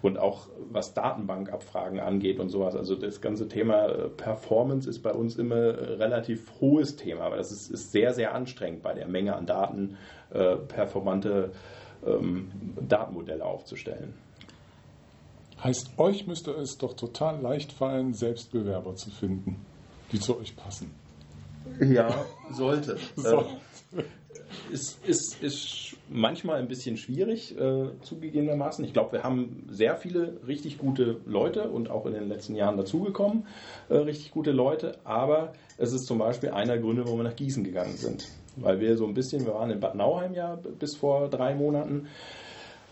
und 0.01 0.17
auch 0.17 0.47
was 0.69 0.93
Datenbankabfragen 0.93 1.99
angeht 1.99 2.39
und 2.39 2.49
sowas. 2.49 2.75
Also 2.75 2.95
das 2.95 3.21
ganze 3.21 3.47
Thema 3.47 3.87
äh, 3.87 4.09
Performance 4.09 4.89
ist 4.89 5.01
bei 5.01 5.11
uns 5.11 5.37
immer 5.37 5.55
relativ 5.99 6.51
hohes 6.59 6.95
Thema, 6.95 7.31
weil 7.31 7.37
das 7.37 7.51
ist, 7.51 7.71
ist 7.71 7.91
sehr, 7.91 8.13
sehr 8.13 8.35
anstrengend 8.35 8.83
bei 8.83 8.93
der 8.93 9.07
Menge 9.07 9.35
an 9.35 9.45
Daten 9.45 9.97
äh, 10.31 10.55
performante 10.55 11.51
ähm, 12.05 12.51
Datenmodelle 12.87 13.43
aufzustellen. 13.43 14.13
Heißt, 15.63 15.97
euch 15.97 16.27
müsste 16.27 16.51
es 16.51 16.77
doch 16.77 16.93
total 16.93 17.41
leicht 17.41 17.71
fallen, 17.71 18.13
Selbstbewerber 18.13 18.95
zu 18.95 19.09
finden, 19.09 19.65
die 20.11 20.19
zu 20.19 20.37
euch 20.37 20.55
passen. 20.55 20.93
Ja, 21.79 22.13
sollte. 22.51 22.97
so. 23.15 23.45
Ist, 24.71 25.05
ist, 25.05 25.41
ist 25.41 25.97
manchmal 26.09 26.59
ein 26.59 26.67
bisschen 26.67 26.97
schwierig, 26.97 27.57
äh, 27.57 27.89
zugegebenermaßen. 28.01 28.83
Ich 28.85 28.93
glaube, 28.93 29.13
wir 29.13 29.23
haben 29.23 29.65
sehr 29.69 29.95
viele 29.95 30.37
richtig 30.47 30.77
gute 30.77 31.17
Leute 31.25 31.69
und 31.69 31.89
auch 31.89 32.05
in 32.05 32.13
den 32.13 32.27
letzten 32.27 32.55
Jahren 32.55 32.77
dazugekommen, 32.77 33.45
äh, 33.89 33.95
richtig 33.95 34.31
gute 34.31 34.51
Leute. 34.51 34.97
Aber 35.03 35.53
es 35.77 35.93
ist 35.93 36.05
zum 36.05 36.19
Beispiel 36.19 36.49
einer 36.49 36.73
der 36.73 36.81
Gründe, 36.81 37.05
warum 37.05 37.19
wir 37.19 37.23
nach 37.23 37.35
Gießen 37.35 37.63
gegangen 37.63 37.97
sind. 37.97 38.27
Weil 38.57 38.79
wir 38.79 38.97
so 38.97 39.05
ein 39.05 39.13
bisschen, 39.13 39.45
wir 39.45 39.53
waren 39.53 39.69
in 39.69 39.79
Bad 39.79 39.95
Nauheim 39.95 40.33
ja 40.33 40.55
bis 40.79 40.95
vor 40.95 41.29
drei 41.29 41.55
Monaten. 41.55 42.07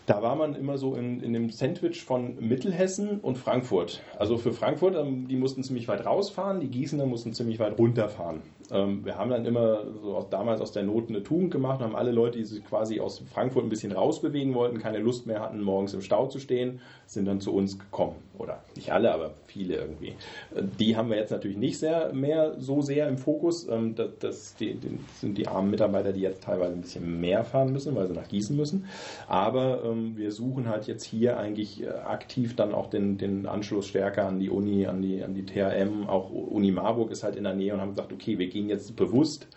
Da 0.06 0.20
war 0.20 0.36
man 0.36 0.54
immer 0.54 0.76
so 0.76 0.94
in, 0.94 1.22
in 1.22 1.32
dem 1.32 1.50
Sandwich 1.50 2.04
von 2.04 2.36
Mittelhessen 2.38 3.20
und 3.20 3.38
Frankfurt. 3.38 4.02
Also 4.18 4.36
für 4.36 4.52
Frankfurt, 4.52 4.96
ähm, 4.96 5.28
die 5.28 5.36
mussten 5.36 5.62
ziemlich 5.62 5.88
weit 5.88 6.04
rausfahren, 6.04 6.60
die 6.60 6.68
Gießener 6.68 7.06
mussten 7.06 7.32
ziemlich 7.32 7.58
weit 7.58 7.78
runterfahren. 7.78 8.42
Ähm, 8.70 9.04
wir 9.04 9.16
haben 9.16 9.30
dann 9.30 9.44
immer 9.44 9.84
so 10.02 10.16
aus, 10.16 10.28
damals 10.30 10.60
aus 10.60 10.72
der 10.72 10.84
Not 10.84 11.08
eine 11.08 11.22
Tugend 11.22 11.50
gemacht 11.50 11.80
und 11.80 11.86
haben 11.86 11.96
alle 11.96 12.12
Leute, 12.12 12.38
die 12.38 12.44
sich 12.44 12.64
quasi 12.64 13.00
aus 13.00 13.22
Frankfurt 13.32 13.64
ein 13.64 13.68
bisschen 13.68 13.92
rausbewegen 13.92 14.54
wollten, 14.54 14.78
keine 14.78 14.98
Lust 14.98 15.26
mehr 15.26 15.40
hatten, 15.40 15.60
morgens 15.60 15.94
im 15.94 16.00
Stau 16.00 16.26
zu 16.26 16.38
stehen, 16.38 16.80
sind 17.06 17.26
dann 17.26 17.40
zu 17.40 17.52
uns 17.52 17.78
gekommen. 17.78 18.16
Oder 18.36 18.64
nicht 18.74 18.90
alle, 18.92 19.12
aber 19.14 19.34
viele 19.46 19.76
irgendwie. 19.76 20.14
Äh, 20.54 20.62
die 20.78 20.96
haben 20.96 21.10
wir 21.10 21.16
jetzt 21.16 21.30
natürlich 21.30 21.56
nicht 21.56 21.78
sehr 21.78 22.12
mehr 22.12 22.54
so 22.58 22.80
sehr 22.80 23.08
im 23.08 23.18
Fokus. 23.18 23.68
Ähm, 23.68 23.94
das, 23.94 24.10
das 24.18 24.56
die, 24.56 24.74
die 24.74 24.98
sind 25.20 25.38
die 25.38 25.46
armen 25.46 25.70
Mitarbeiter, 25.70 26.12
die 26.12 26.20
jetzt 26.20 26.42
teilweise 26.42 26.72
ein 26.72 26.80
bisschen 26.80 27.20
mehr 27.20 27.44
fahren 27.44 27.72
müssen, 27.72 27.94
weil 27.94 28.08
sie 28.08 28.14
nach 28.14 28.28
Gießen 28.28 28.56
müssen. 28.56 28.86
Aber 29.28 29.84
ähm, 29.84 30.16
wir 30.16 30.32
suchen 30.32 30.68
halt 30.68 30.86
jetzt 30.86 31.04
hier 31.04 31.38
eigentlich 31.38 31.82
äh, 31.82 31.88
aktiv 31.88 32.56
dann 32.56 32.74
auch 32.74 32.88
den, 32.88 33.18
den 33.18 33.46
Anschluss 33.46 33.86
stärker 33.86 34.26
an 34.26 34.40
die 34.40 34.50
Uni, 34.50 34.86
an 34.86 35.02
die, 35.02 35.22
an 35.22 35.34
die 35.34 35.44
THM. 35.44 36.08
Auch 36.08 36.30
Uni 36.30 36.72
Marburg 36.72 37.10
ist 37.10 37.22
halt 37.22 37.36
in 37.36 37.44
der 37.44 37.54
Nähe 37.54 37.74
und 37.74 37.80
haben 37.80 37.90
gesagt, 37.90 38.12
okay, 38.12 38.38
wir 38.38 38.48
gehen 38.54 38.70
jetzt 38.70 38.96
bewusst 38.96 39.48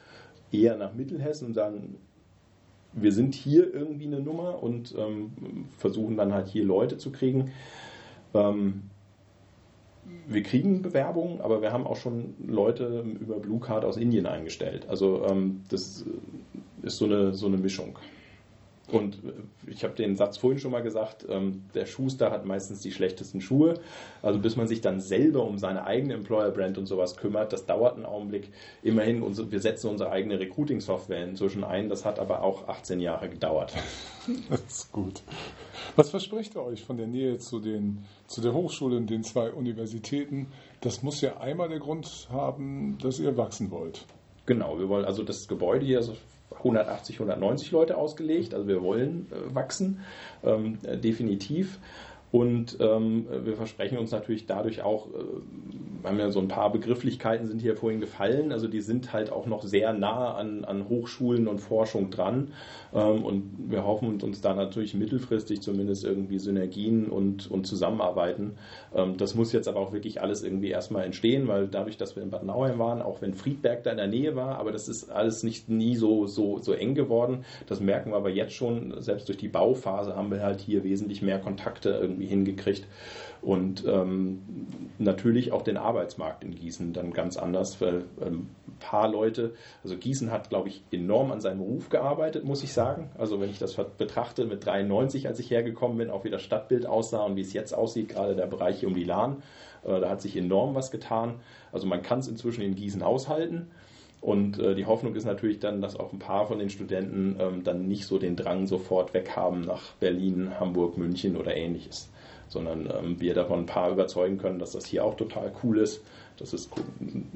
eher 0.51 0.75
nach 0.75 0.93
Mittelhessen 0.93 1.47
und 1.47 1.53
sagen, 1.53 1.95
wir 2.93 3.11
sind 3.11 3.35
hier 3.35 3.73
irgendwie 3.73 4.07
eine 4.07 4.19
Nummer 4.19 4.61
und 4.61 4.93
ähm, 4.97 5.31
versuchen 5.77 6.17
dann 6.17 6.33
halt 6.33 6.47
hier 6.47 6.65
Leute 6.65 6.97
zu 6.97 7.11
kriegen. 7.11 7.51
Ähm, 8.33 8.81
wir 10.27 10.41
kriegen 10.41 10.81
Bewerbungen, 10.81 11.41
aber 11.41 11.61
wir 11.61 11.71
haben 11.71 11.85
auch 11.85 11.97
schon 11.97 12.33
Leute 12.45 13.05
über 13.19 13.39
Blue 13.39 13.59
Card 13.59 13.85
aus 13.85 13.97
Indien 13.97 14.25
eingestellt. 14.25 14.87
Also 14.89 15.25
ähm, 15.25 15.61
das 15.69 16.05
ist 16.81 16.97
so 16.97 17.05
eine, 17.05 17.33
so 17.33 17.45
eine 17.47 17.57
Mischung. 17.57 17.99
Und 18.89 19.15
äh, 19.15 19.71
ich 19.71 19.83
habe 19.83 19.95
den 19.95 20.15
Satz 20.15 20.37
vorhin 20.37 20.59
schon 20.59 20.71
mal 20.71 20.81
gesagt, 20.81 21.25
ähm, 21.29 21.63
der 21.73 21.85
Schuster 21.85 22.31
hat 22.31 22.45
meistens 22.45 22.81
die 22.81 22.91
schlechtesten 22.91 23.41
Schuhe. 23.41 23.75
Also 24.21 24.39
bis 24.39 24.55
man 24.55 24.67
sich 24.67 24.81
dann 24.81 25.01
selber 25.01 25.43
um 25.43 25.57
seine 25.57 25.85
eigene 25.85 26.13
Employer-Brand 26.13 26.77
und 26.77 26.85
sowas 26.85 27.17
kümmert, 27.17 27.51
das 27.53 27.65
dauert 27.65 27.95
einen 27.95 28.05
Augenblick. 28.05 28.49
Immerhin, 28.83 29.21
wir 29.51 29.59
setzen 29.59 29.89
unsere 29.89 30.11
eigene 30.11 30.39
Recruiting-Software 30.39 31.25
inzwischen 31.25 31.63
ein. 31.63 31.89
Das 31.89 32.05
hat 32.05 32.19
aber 32.19 32.43
auch 32.43 32.67
18 32.67 32.99
Jahre 32.99 33.29
gedauert. 33.29 33.73
Das 34.49 34.61
ist 34.61 34.91
gut. 34.91 35.21
Was 35.95 36.09
verspricht 36.09 36.55
ihr 36.55 36.61
euch 36.61 36.83
von 36.83 36.97
der 36.97 37.07
Nähe 37.07 37.37
zu, 37.37 37.61
den, 37.61 38.03
zu 38.27 38.41
der 38.41 38.53
Hochschule 38.53 38.97
und 38.97 39.09
den 39.09 39.23
zwei 39.23 39.51
Universitäten? 39.51 40.47
Das 40.81 41.01
muss 41.01 41.21
ja 41.21 41.37
einmal 41.37 41.69
der 41.69 41.79
Grund 41.79 42.27
haben, 42.29 42.97
dass 43.01 43.19
ihr 43.19 43.37
wachsen 43.37 43.71
wollt. 43.71 44.05
Genau, 44.45 44.79
wir 44.79 44.89
wollen 44.89 45.05
also 45.05 45.23
das 45.23 45.47
Gebäude 45.47 45.85
hier, 45.85 45.99
also 45.99 46.17
180, 46.59 47.15
190 47.15 47.71
Leute 47.71 47.97
ausgelegt. 47.97 48.53
Also 48.53 48.67
wir 48.67 48.81
wollen 48.81 49.27
äh, 49.31 49.55
wachsen, 49.55 50.01
ähm, 50.43 50.79
definitiv. 51.01 51.79
Und 52.31 52.77
ähm, 52.81 53.25
wir 53.45 53.55
versprechen 53.55 53.97
uns 53.97 54.11
natürlich 54.11 54.45
dadurch 54.45 54.81
auch, 54.81 55.07
äh, 55.07 56.07
haben 56.07 56.19
ja 56.19 56.29
so 56.29 56.39
ein 56.39 56.47
paar 56.47 56.71
Begrifflichkeiten 56.71 57.47
sind 57.47 57.61
hier 57.61 57.75
vorhin 57.75 57.99
gefallen, 57.99 58.51
also 58.51 58.67
die 58.67 58.81
sind 58.81 59.13
halt 59.13 59.31
auch 59.31 59.45
noch 59.45 59.63
sehr 59.63 59.93
nah 59.93 60.33
an, 60.35 60.65
an 60.65 60.89
Hochschulen 60.89 61.47
und 61.47 61.59
Forschung 61.59 62.11
dran. 62.11 62.53
Ähm, 62.93 63.23
und 63.23 63.69
wir 63.69 63.85
hoffen 63.85 64.21
uns 64.21 64.41
da 64.41 64.53
natürlich 64.53 64.93
mittelfristig 64.93 65.61
zumindest 65.61 66.03
irgendwie 66.03 66.39
Synergien 66.39 67.07
und, 67.07 67.49
und 67.49 67.65
Zusammenarbeiten. 67.65 68.57
Ähm, 68.93 69.17
das 69.17 69.35
muss 69.35 69.53
jetzt 69.53 69.67
aber 69.67 69.79
auch 69.79 69.93
wirklich 69.93 70.21
alles 70.21 70.43
irgendwie 70.43 70.69
erstmal 70.69 71.05
entstehen, 71.05 71.47
weil 71.47 71.67
dadurch, 71.67 71.97
dass 71.97 72.15
wir 72.15 72.23
in 72.23 72.29
Bad 72.29 72.43
Nauheim 72.43 72.77
waren, 72.79 73.01
auch 73.01 73.21
wenn 73.21 73.33
Friedberg 73.33 73.83
da 73.83 73.91
in 73.91 73.97
der 73.97 74.07
Nähe 74.07 74.35
war, 74.35 74.57
aber 74.57 74.71
das 74.71 74.89
ist 74.89 75.09
alles 75.09 75.43
nicht 75.43 75.69
nie 75.69 75.95
so, 75.95 76.25
so, 76.27 76.59
so 76.59 76.73
eng 76.73 76.95
geworden. 76.95 77.45
Das 77.67 77.79
merken 77.79 78.11
wir 78.11 78.17
aber 78.17 78.29
jetzt 78.29 78.53
schon, 78.53 79.01
selbst 79.01 79.27
durch 79.29 79.37
die 79.37 79.47
Bauphase 79.47 80.15
haben 80.15 80.31
wir 80.31 80.41
halt 80.41 80.59
hier 80.59 80.83
wesentlich 80.83 81.21
mehr 81.21 81.39
Kontakte 81.39 81.89
irgendwie 81.89 82.16
irgendwie 82.17 82.27
hingekriegt. 82.27 82.87
Und 83.41 83.85
ähm, 83.85 84.41
natürlich 84.97 85.51
auch 85.51 85.61
den 85.61 85.77
Arbeitsmarkt 85.77 86.43
in 86.43 86.55
Gießen 86.55 86.91
dann 86.93 87.13
ganz 87.13 87.37
anders, 87.37 87.79
weil 87.79 88.05
ähm, 88.19 88.49
ein 88.67 88.77
paar 88.79 89.09
Leute, 89.09 89.53
also 89.83 89.95
Gießen 89.95 90.31
hat, 90.31 90.49
glaube 90.49 90.69
ich, 90.69 90.83
enorm 90.91 91.31
an 91.31 91.39
seinem 91.39 91.61
Ruf 91.61 91.89
gearbeitet, 91.89 92.43
muss 92.43 92.63
ich 92.63 92.73
sagen. 92.73 93.11
Also 93.17 93.39
wenn 93.39 93.49
ich 93.49 93.59
das 93.59 93.75
betrachte 93.97 94.45
mit 94.45 94.65
93, 94.65 95.27
als 95.27 95.39
ich 95.39 95.51
hergekommen 95.51 95.97
bin, 95.97 96.09
auch 96.09 96.23
wie 96.23 96.31
das 96.31 96.41
Stadtbild 96.41 96.87
aussah 96.87 97.23
und 97.23 97.35
wie 97.35 97.41
es 97.41 97.53
jetzt 97.53 97.73
aussieht, 97.73 98.09
gerade 98.09 98.35
der 98.35 98.47
Bereich 98.47 98.85
um 98.85 98.95
die 98.95 99.03
Lahn, 99.03 99.43
äh, 99.83 99.99
da 99.99 100.09
hat 100.09 100.21
sich 100.21 100.35
enorm 100.35 100.73
was 100.73 100.89
getan. 100.89 101.35
Also 101.71 101.85
man 101.85 102.01
kann 102.01 102.19
es 102.19 102.27
inzwischen 102.27 102.61
in 102.61 102.75
Gießen 102.75 103.03
aushalten. 103.03 103.67
Und 104.19 104.59
äh, 104.59 104.73
die 104.73 104.85
Hoffnung 104.85 105.15
ist 105.15 105.25
natürlich 105.25 105.59
dann, 105.59 105.81
dass 105.81 105.99
auch 105.99 106.11
ein 106.11 106.19
paar 106.19 106.47
von 106.47 106.59
den 106.59 106.69
Studenten 106.69 107.35
ähm, 107.39 107.63
dann 107.63 107.87
nicht 107.87 108.05
so 108.05 108.17
den 108.17 108.35
Drang 108.35 108.65
sofort 108.65 109.13
weghaben 109.13 109.61
nach 109.61 109.93
Berlin, 109.99 110.59
Hamburg, 110.59 110.97
München 110.97 111.37
oder 111.37 111.55
ähnliches, 111.55 112.09
sondern 112.47 112.89
ähm, 112.91 113.21
wir 113.21 113.35
davon 113.35 113.59
ein 113.59 113.65
paar 113.67 113.91
überzeugen 113.91 114.37
können, 114.37 114.59
dass 114.59 114.71
das 114.71 114.85
hier 114.85 115.05
auch 115.05 115.15
total 115.15 115.51
cool 115.63 115.77
ist, 115.77 116.03
dass 116.37 116.53
es 116.53 116.69
ein 116.99 117.31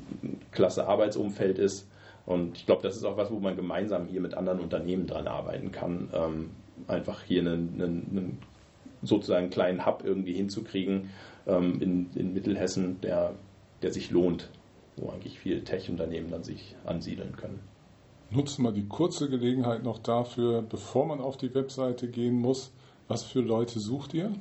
klasse 0.51 0.87
Arbeitsumfeld 0.87 1.59
ist. 1.59 1.87
Und 2.25 2.57
ich 2.57 2.65
glaube, 2.65 2.83
das 2.83 2.95
ist 2.95 3.03
auch 3.03 3.17
was, 3.17 3.31
wo 3.31 3.39
man 3.39 3.55
gemeinsam 3.55 4.07
hier 4.07 4.21
mit 4.21 4.33
anderen 4.33 4.59
Unternehmen 4.59 5.05
dran 5.05 5.27
arbeiten 5.27 5.71
kann, 5.71 6.09
ähm, 6.13 6.49
einfach 6.87 7.23
hier 7.23 7.41
einen, 7.41 7.75
einen, 7.75 8.07
einen 8.11 8.37
sozusagen 9.03 9.49
kleinen 9.49 9.85
Hub 9.85 10.03
irgendwie 10.03 10.33
hinzukriegen 10.33 11.09
ähm, 11.45 11.79
in, 11.79 12.09
in 12.15 12.33
Mittelhessen, 12.33 13.01
der, 13.01 13.33
der 13.81 13.91
sich 13.91 14.09
lohnt 14.11 14.49
wo 15.01 15.09
eigentlich 15.09 15.39
viele 15.39 15.63
Tech-Unternehmen 15.63 16.31
dann 16.31 16.43
sich 16.43 16.75
ansiedeln 16.85 17.35
können. 17.35 17.59
Nutzen 18.29 18.63
wir 18.63 18.71
die 18.71 18.87
kurze 18.87 19.29
Gelegenheit 19.29 19.83
noch 19.83 19.99
dafür, 19.99 20.61
bevor 20.61 21.05
man 21.05 21.19
auf 21.19 21.35
die 21.35 21.53
Webseite 21.53 22.07
gehen 22.07 22.39
muss, 22.39 22.71
was 23.09 23.23
für 23.23 23.41
Leute 23.41 23.79
sucht 23.79 24.13
ihr? 24.13 24.31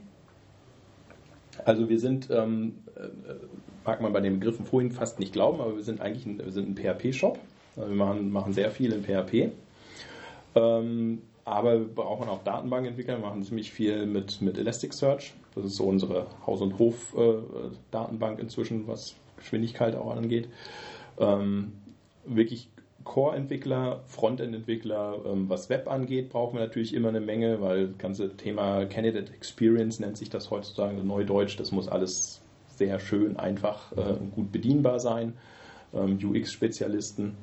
Also 1.65 1.89
wir 1.89 1.99
sind, 1.99 2.31
ähm, 2.31 2.79
äh, 2.95 3.09
mag 3.85 4.01
man 4.01 4.13
bei 4.13 4.21
den 4.21 4.39
Begriffen 4.39 4.65
vorhin 4.65 4.93
fast 4.93 5.19
nicht 5.19 5.33
glauben, 5.33 5.61
aber 5.61 5.75
wir 5.75 5.83
sind 5.83 6.01
eigentlich 6.01 6.25
ein, 6.25 6.39
wir 6.39 6.53
sind 6.53 6.69
ein 6.69 6.77
PHP-Shop. 6.77 7.39
Also 7.77 7.91
wir 7.91 7.97
machen, 7.97 8.31
machen 8.31 8.53
sehr 8.53 8.71
viel 8.71 8.93
in 8.93 9.03
PHP. 9.03 9.53
Ähm, 10.55 11.23
aber 11.45 11.81
wir 11.81 11.89
brauchen 11.89 12.29
auch 12.29 12.45
Datenbankentwickler, 12.45 13.19
wir 13.19 13.27
machen 13.27 13.43
ziemlich 13.43 13.73
viel 13.73 14.07
mit, 14.07 14.41
mit 14.41 14.59
Elasticsearch. 14.59 15.35
Das 15.55 15.65
ist 15.65 15.77
so 15.77 15.85
unsere 15.85 16.27
Haus- 16.47 16.61
und 16.61 16.79
Hof-Datenbank 16.79 18.39
äh, 18.39 18.43
inzwischen, 18.43 18.87
was 18.87 19.17
Geschwindigkeit 19.41 19.97
auch 19.97 20.15
angeht. 20.15 20.49
Ähm, 21.19 21.73
wirklich 22.25 22.69
Core-Entwickler, 23.05 24.03
Frontend-Entwickler, 24.07 25.19
ähm, 25.27 25.49
was 25.49 25.71
Web 25.71 25.89
angeht, 25.89 26.31
brauchen 26.31 26.59
wir 26.59 26.61
natürlich 26.61 26.95
immer 26.95 27.09
eine 27.09 27.21
Menge, 27.21 27.61
weil 27.61 27.89
das 27.89 27.99
ganze 27.99 28.37
Thema 28.37 28.85
Candidate 28.87 29.33
Experience 29.33 30.01
nennt 30.01 30.17
sich 30.17 30.31
das 30.31 30.51
heutzutage 30.51 31.03
Neudeutsch. 31.03 31.59
Das 31.59 31.73
muss 31.73 31.89
alles 31.89 32.41
sehr 32.77 33.01
schön, 33.01 33.37
einfach 33.37 33.93
äh, 33.93 34.15
gut 34.35 34.53
bedienbar 34.53 35.01
sein. 35.01 35.35
Ähm, 35.95 36.19
UX-Spezialisten. 36.23 37.37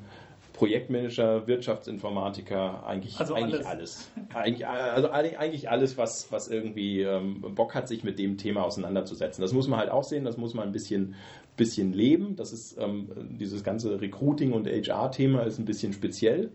Projektmanager, 0.58 1.46
Wirtschaftsinformatiker, 1.46 2.84
eigentlich, 2.84 3.20
also 3.20 3.34
eigentlich 3.34 3.64
alles. 3.64 4.10
alles. 4.16 4.34
Eigentlich, 4.34 4.66
also 4.66 5.08
eigentlich 5.12 5.70
alles, 5.70 5.96
was, 5.96 6.32
was 6.32 6.48
irgendwie 6.48 7.02
ähm, 7.02 7.42
Bock 7.54 7.76
hat, 7.76 7.86
sich 7.86 8.02
mit 8.02 8.18
dem 8.18 8.38
Thema 8.38 8.64
auseinanderzusetzen. 8.64 9.40
Das 9.40 9.52
muss 9.52 9.68
man 9.68 9.78
halt 9.78 9.88
auch 9.90 10.02
sehen, 10.02 10.24
das 10.24 10.36
muss 10.36 10.54
man 10.54 10.66
ein 10.66 10.72
bisschen, 10.72 11.14
bisschen 11.56 11.92
leben. 11.92 12.34
Das 12.34 12.52
ist 12.52 12.76
ähm, 12.76 13.08
dieses 13.38 13.62
ganze 13.62 14.00
Recruiting 14.00 14.52
und 14.52 14.66
HR-Thema 14.66 15.42
ist 15.42 15.60
ein 15.60 15.64
bisschen 15.64 15.92
speziell. 15.92 16.50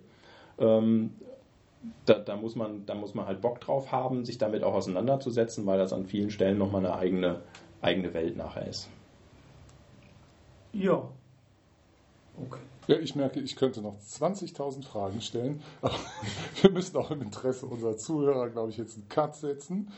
Ähm, 0.59 1.11
da, 2.05 2.15
da, 2.15 2.35
muss 2.35 2.57
man, 2.57 2.85
da 2.85 2.95
muss 2.95 3.13
man 3.13 3.25
halt 3.25 3.39
Bock 3.39 3.61
drauf 3.61 3.93
haben, 3.93 4.25
sich 4.25 4.37
damit 4.37 4.65
auch 4.65 4.73
auseinanderzusetzen, 4.73 5.65
weil 5.65 5.77
das 5.77 5.93
an 5.93 6.07
vielen 6.07 6.29
Stellen 6.29 6.57
nochmal 6.57 6.85
eine 6.85 6.97
eigene, 6.97 7.39
eigene 7.81 8.13
Welt 8.13 8.35
nachher 8.35 8.67
ist. 8.67 8.89
Ja. 10.73 11.09
Okay. 12.38 12.60
Ja, 12.88 12.98
ich 12.98 13.15
merke, 13.15 13.39
ich 13.39 13.56
könnte 13.56 13.82
noch 13.82 13.98
20.000 14.00 14.84
Fragen 14.84 15.22
stellen, 15.22 15.62
aber 15.82 15.96
wir 16.62 16.72
müssen 16.72 16.98
auch 16.98 17.12
im 17.12 17.22
Interesse 17.22 17.65
unserer 17.65 17.96
Zuhörer, 17.98 18.50
glaube 18.50 18.72
ich, 18.72 18.78
jetzt 18.78 18.96
einen 18.96 19.08
Cut 19.08 19.36
setzen. 19.36 19.89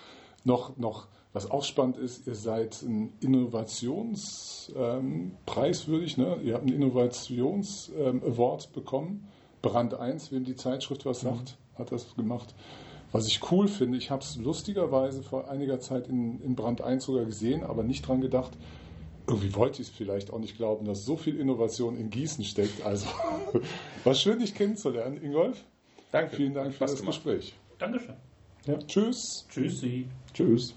Noch, 0.43 0.77
noch 0.77 1.07
was 1.33 1.49
auch 1.51 1.63
spannend 1.63 1.97
ist, 1.97 2.27
ihr 2.27 2.35
seid 2.35 2.83
ein 2.83 3.13
Innovationspreiswürdig, 3.19 6.17
ähm, 6.17 6.23
ne? 6.23 6.37
ihr 6.43 6.53
habt 6.53 6.63
einen 6.63 6.75
Innovations-Award 6.75 8.65
ähm, 8.65 8.71
bekommen. 8.73 9.27
Brand 9.61 9.93
1, 9.95 10.31
wem 10.31 10.45
die 10.45 10.55
Zeitschrift 10.55 11.05
was 11.05 11.19
sagt, 11.21 11.57
mhm. 11.73 11.79
hat 11.79 11.91
das 11.91 12.15
gemacht. 12.15 12.53
Was 13.11 13.27
ich 13.27 13.51
cool 13.51 13.67
finde, 13.67 13.97
ich 13.97 14.11
habe 14.11 14.21
es 14.21 14.37
lustigerweise 14.37 15.23
vor 15.23 15.49
einiger 15.49 15.79
Zeit 15.79 16.07
in, 16.07 16.39
in 16.41 16.55
Brand 16.55 16.81
1 16.81 17.03
sogar 17.03 17.25
gesehen, 17.25 17.63
aber 17.63 17.81
nicht 17.83 18.07
dran 18.07 18.21
gedacht, 18.21 18.51
irgendwie 19.27 19.55
wollte 19.55 19.81
ich 19.81 19.89
es 19.89 19.93
vielleicht 19.93 20.31
auch 20.31 20.39
nicht 20.39 20.57
glauben, 20.57 20.85
dass 20.85 21.03
so 21.03 21.17
viel 21.17 21.39
Innovation 21.39 21.97
in 21.97 22.09
Gießen 22.09 22.43
steckt. 22.43 22.83
Also, 22.83 23.07
war 24.03 24.13
schön, 24.13 24.39
dich 24.39 24.53
kennenzulernen, 24.53 25.21
Ingolf. 25.23 25.63
Danke. 26.11 26.35
Vielen 26.35 26.53
Dank 26.53 26.73
für 26.73 26.85
das 26.85 26.97
gemacht. 26.97 27.23
Gespräch. 27.23 27.53
Dankeschön. 27.77 28.15
Ja. 28.65 28.77
Tschüss. 28.79 29.45
Tschüssi. 29.49 30.07
Tschüss. 30.33 30.73